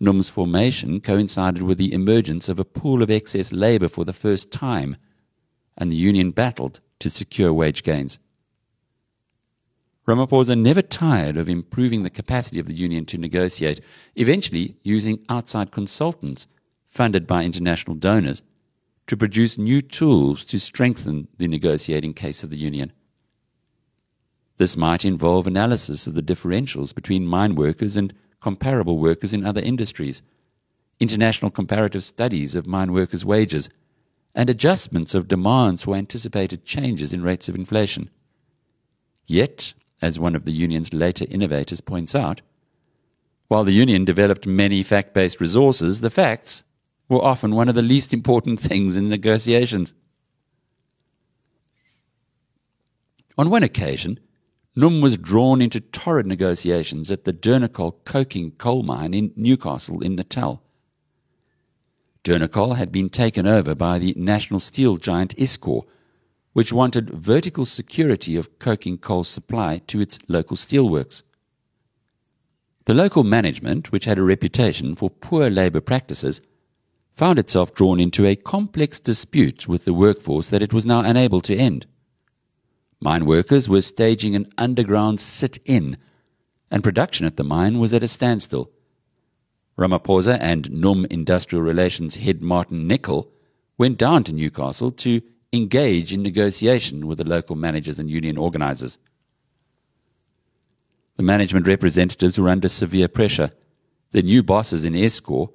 NUM's 0.00 0.30
formation 0.30 1.00
coincided 1.00 1.62
with 1.62 1.76
the 1.76 1.92
emergence 1.92 2.48
of 2.48 2.58
a 2.58 2.64
pool 2.64 3.02
of 3.02 3.10
excess 3.10 3.52
labor 3.52 3.88
for 3.88 4.06
the 4.06 4.14
first 4.14 4.50
time, 4.50 4.96
and 5.76 5.92
the 5.92 5.96
union 5.96 6.30
battled 6.30 6.80
to 7.00 7.10
secure 7.10 7.52
wage 7.52 7.82
gains. 7.82 8.18
Ramaphosa 10.10 10.58
never 10.58 10.82
tired 10.82 11.36
of 11.36 11.48
improving 11.48 12.02
the 12.02 12.10
capacity 12.10 12.58
of 12.58 12.66
the 12.66 12.74
union 12.74 13.06
to 13.06 13.16
negotiate, 13.16 13.80
eventually 14.16 14.76
using 14.82 15.24
outside 15.28 15.70
consultants 15.70 16.48
funded 16.88 17.28
by 17.28 17.44
international 17.44 17.94
donors 17.94 18.42
to 19.06 19.16
produce 19.16 19.56
new 19.56 19.80
tools 19.80 20.42
to 20.44 20.58
strengthen 20.58 21.28
the 21.38 21.46
negotiating 21.46 22.12
case 22.12 22.42
of 22.42 22.50
the 22.50 22.56
union. 22.56 22.92
This 24.58 24.76
might 24.76 25.04
involve 25.04 25.46
analysis 25.46 26.08
of 26.08 26.14
the 26.14 26.22
differentials 26.22 26.92
between 26.92 27.24
mine 27.24 27.54
workers 27.54 27.96
and 27.96 28.12
comparable 28.40 28.98
workers 28.98 29.32
in 29.32 29.46
other 29.46 29.60
industries, 29.60 30.22
international 30.98 31.52
comparative 31.52 32.02
studies 32.02 32.56
of 32.56 32.66
mine 32.66 32.92
workers' 32.92 33.24
wages, 33.24 33.70
and 34.34 34.50
adjustments 34.50 35.14
of 35.14 35.28
demands 35.28 35.82
for 35.84 35.94
anticipated 35.94 36.64
changes 36.64 37.14
in 37.14 37.22
rates 37.22 37.48
of 37.48 37.54
inflation. 37.54 38.10
Yet, 39.26 39.72
as 40.02 40.18
one 40.18 40.34
of 40.34 40.44
the 40.44 40.52
union's 40.52 40.92
later 40.92 41.26
innovators 41.28 41.80
points 41.80 42.14
out, 42.14 42.40
while 43.48 43.64
the 43.64 43.72
union 43.72 44.04
developed 44.04 44.46
many 44.46 44.82
fact 44.82 45.12
based 45.12 45.40
resources, 45.40 46.00
the 46.00 46.10
facts 46.10 46.62
were 47.08 47.22
often 47.22 47.54
one 47.54 47.68
of 47.68 47.74
the 47.74 47.82
least 47.82 48.12
important 48.12 48.60
things 48.68 48.96
in 48.96 49.08
negotiations. 49.08 49.92
On 53.36 53.50
one 53.50 53.62
occasion, 53.62 54.20
NUM 54.76 55.00
was 55.00 55.16
drawn 55.16 55.60
into 55.60 55.80
torrid 55.80 56.26
negotiations 56.26 57.10
at 57.10 57.24
the 57.24 57.32
Durnacol 57.32 57.96
coking 58.04 58.52
coal 58.52 58.82
mine 58.82 59.14
in 59.14 59.32
Newcastle 59.34 60.00
in 60.00 60.14
Natal. 60.14 60.62
Durnacol 62.22 62.76
had 62.76 62.92
been 62.92 63.08
taken 63.08 63.46
over 63.46 63.74
by 63.74 63.98
the 63.98 64.14
national 64.16 64.60
steel 64.60 64.96
giant 64.96 65.34
Iscor, 65.36 65.84
which 66.52 66.72
wanted 66.72 67.10
vertical 67.10 67.64
security 67.64 68.36
of 68.36 68.58
coking 68.58 68.98
coal 68.98 69.24
supply 69.24 69.80
to 69.86 70.00
its 70.00 70.18
local 70.28 70.56
steelworks. 70.56 71.22
The 72.86 72.94
local 72.94 73.22
management, 73.22 73.92
which 73.92 74.04
had 74.04 74.18
a 74.18 74.22
reputation 74.22 74.96
for 74.96 75.10
poor 75.10 75.48
labour 75.48 75.80
practices, 75.80 76.40
found 77.12 77.38
itself 77.38 77.74
drawn 77.74 78.00
into 78.00 78.26
a 78.26 78.34
complex 78.34 78.98
dispute 78.98 79.68
with 79.68 79.84
the 79.84 79.94
workforce 79.94 80.50
that 80.50 80.62
it 80.62 80.72
was 80.72 80.86
now 80.86 81.00
unable 81.00 81.40
to 81.42 81.54
end. 81.54 81.86
Mine 83.00 83.26
workers 83.26 83.68
were 83.68 83.80
staging 83.80 84.34
an 84.34 84.52
underground 84.58 85.20
sit 85.20 85.58
in, 85.64 85.98
and 86.70 86.82
production 86.82 87.26
at 87.26 87.36
the 87.36 87.44
mine 87.44 87.78
was 87.78 87.94
at 87.94 88.02
a 88.02 88.08
standstill. 88.08 88.70
Ramaphosa 89.78 90.38
and 90.40 90.70
NUM 90.70 91.06
Industrial 91.10 91.62
Relations 91.62 92.16
head 92.16 92.42
Martin 92.42 92.86
Nicol 92.86 93.30
went 93.78 93.96
down 93.98 94.24
to 94.24 94.32
Newcastle 94.32 94.90
to 94.92 95.22
engage 95.52 96.12
in 96.12 96.22
negotiation 96.22 97.06
with 97.06 97.18
the 97.18 97.24
local 97.24 97.56
managers 97.56 97.98
and 97.98 98.10
union 98.10 98.38
organizers. 98.38 98.98
The 101.16 101.22
management 101.22 101.66
representatives 101.66 102.38
were 102.38 102.48
under 102.48 102.68
severe 102.68 103.08
pressure. 103.08 103.52
The 104.12 104.22
new 104.22 104.42
bosses 104.42 104.84
in 104.84 104.94
Iscor 104.94 105.50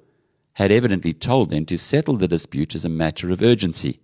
had 0.54 0.70
evidently 0.70 1.12
told 1.12 1.50
them 1.50 1.66
to 1.66 1.76
settle 1.76 2.16
the 2.16 2.28
dispute 2.28 2.74
as 2.74 2.84
a 2.84 2.88
matter 2.88 3.30
of 3.30 3.42
urgency. 3.42 4.00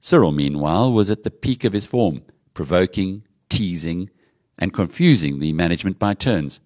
Cyril, 0.00 0.32
meanwhile, 0.32 0.92
was 0.92 1.10
at 1.10 1.22
the 1.22 1.30
peak 1.30 1.64
of 1.64 1.72
his 1.72 1.86
form, 1.86 2.22
provoking, 2.54 3.22
teasing, 3.48 4.10
and 4.58 4.72
confusing 4.72 5.38
the 5.38 5.52
management 5.52 5.98
by 5.98 6.14
turns. 6.14 6.60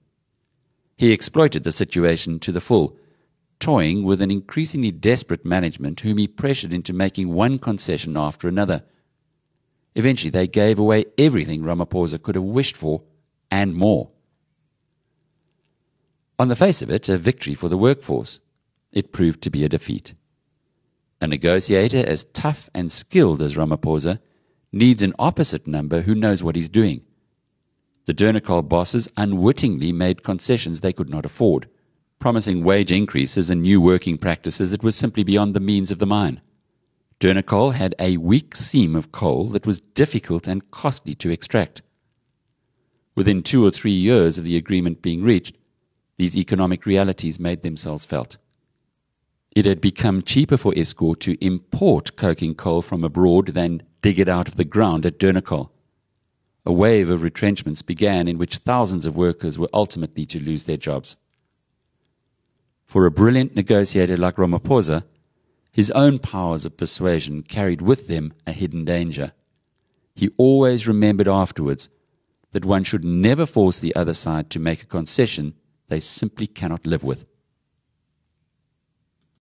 He 0.97 1.13
exploited 1.13 1.65
the 1.65 1.73
situation 1.73 2.39
to 2.41 2.53
the 2.53 2.61
full, 2.61 2.97
toying 3.65 4.05
with 4.05 4.21
an 4.21 4.31
increasingly 4.31 4.91
desperate 4.91 5.43
management 5.43 6.01
whom 6.01 6.19
he 6.19 6.29
pressured 6.29 6.71
into 6.71 6.93
making 6.93 7.33
one 7.33 7.59
concession 7.59 8.15
after 8.15 8.47
another. 8.47 8.85
Eventually, 9.95 10.29
they 10.29 10.47
gave 10.47 10.79
away 10.79 11.07
everything 11.17 11.63
Ramaphosa 11.63 12.23
could 12.23 12.35
have 12.35 12.45
wished 12.45 12.77
for 12.77 13.03
and 13.51 13.75
more. 13.75 14.11
On 16.39 16.49
the 16.49 16.57
face 16.57 16.83
of 16.83 16.91
it, 16.91 17.09
a 17.09 17.17
victory 17.17 17.55
for 17.55 17.71
the 17.71 17.79
workforce. 17.79 18.41
It 18.93 19.13
proved 19.13 19.41
to 19.43 19.51
be 19.51 19.65
a 19.65 19.69
defeat. 19.71 20.13
A 21.23 21.27
negotiator 21.27 22.05
as 22.07 22.27
tough 22.35 22.69
and 22.75 22.93
skilled 22.93 23.41
as 23.41 23.57
Ramaphosa 23.57 24.21
needs 24.73 25.03
an 25.03 25.15
opposite 25.19 25.67
number 25.67 26.03
who 26.03 26.15
knows 26.15 26.43
what 26.43 26.55
he's 26.55 26.69
doing. 26.69 27.01
The 28.05 28.13
Durnacol 28.13 28.69
bosses 28.69 29.09
unwittingly 29.17 29.91
made 29.91 30.23
concessions 30.23 30.83
they 30.83 30.93
could 30.93 31.09
not 31.09 31.25
afford, 31.25 31.71
promising 32.25 32.65
wage 32.65 32.91
increases 32.91 33.51
and 33.51 33.61
new 33.61 33.79
working 33.79 34.17
practices 34.17 34.71
that 34.71 34.83
was 34.83 34.97
simply 34.97 35.23
beyond 35.23 35.53
the 35.53 35.61
means 35.61 35.91
of 35.91 35.99
the 35.99 36.07
mine. 36.07 36.41
Durnacol 37.21 37.75
had 37.75 37.95
a 37.99 38.17
weak 38.17 38.57
seam 38.57 38.97
of 38.97 39.13
coal 39.13 39.51
that 39.51 39.67
was 39.67 39.81
difficult 39.81 40.47
and 40.47 40.71
costly 40.71 41.15
to 41.17 41.29
extract. 41.29 41.83
Within 43.15 43.43
two 43.43 43.63
or 43.63 43.71
three 43.71 43.93
years 43.93 44.39
of 44.39 44.45
the 44.45 44.57
agreement 44.57 45.03
being 45.03 45.23
reached, 45.23 45.59
these 46.17 46.35
economic 46.35 46.87
realities 46.87 47.39
made 47.39 47.61
themselves 47.61 48.07
felt. 48.07 48.39
It 49.55 49.67
had 49.67 49.83
become 49.83 50.23
cheaper 50.23 50.57
for 50.57 50.73
Eskom 50.73 51.21
to 51.21 51.45
import 51.45 52.17
coking 52.17 52.55
coal 52.55 52.81
from 52.81 53.05
abroad 53.05 53.49
than 53.49 53.83
dig 54.01 54.19
it 54.19 54.31
out 54.31 54.49
of 54.49 54.57
the 54.57 54.65
ground 54.65 55.05
at 55.05 55.19
Durnacol. 55.19 55.69
A 56.65 56.73
wave 56.73 57.11
of 57.11 57.23
retrenchments 57.23 57.83
began 57.83 58.29
in 58.29 58.39
which 58.39 58.57
thousands 58.57 59.05
of 59.05 59.15
workers 59.15 59.59
were 59.59 59.69
ultimately 59.75 60.25
to 60.25 60.43
lose 60.43 60.65
their 60.65 60.79
jobs. 60.79 61.19
For 62.87 63.07
a 63.07 63.11
brilliant 63.11 63.57
negotiator 63.57 64.17
like 64.17 64.37
Ramaphosa, 64.37 65.05
his 65.73 65.91
own 65.91 66.19
powers 66.19 66.65
of 66.65 66.77
persuasion 66.77 67.43
carried 67.43 67.83
with 67.83 68.07
them 68.07 68.33
a 68.47 68.53
hidden 68.53 68.85
danger. 68.85 69.33
He 70.15 70.31
always 70.37 70.87
remembered 70.87 71.27
afterwards 71.27 71.89
that 72.53 72.65
one 72.65 72.85
should 72.85 73.05
never 73.05 73.47
force 73.47 73.81
the 73.81 73.95
other 73.97 74.15
side 74.15 74.49
to 74.51 74.61
make 74.61 74.83
a 74.83 74.87
concession 74.87 75.55
they 75.89 76.01
simply 76.01 76.47
cannot 76.47 76.87
live 76.87 77.03
with. 77.03 77.27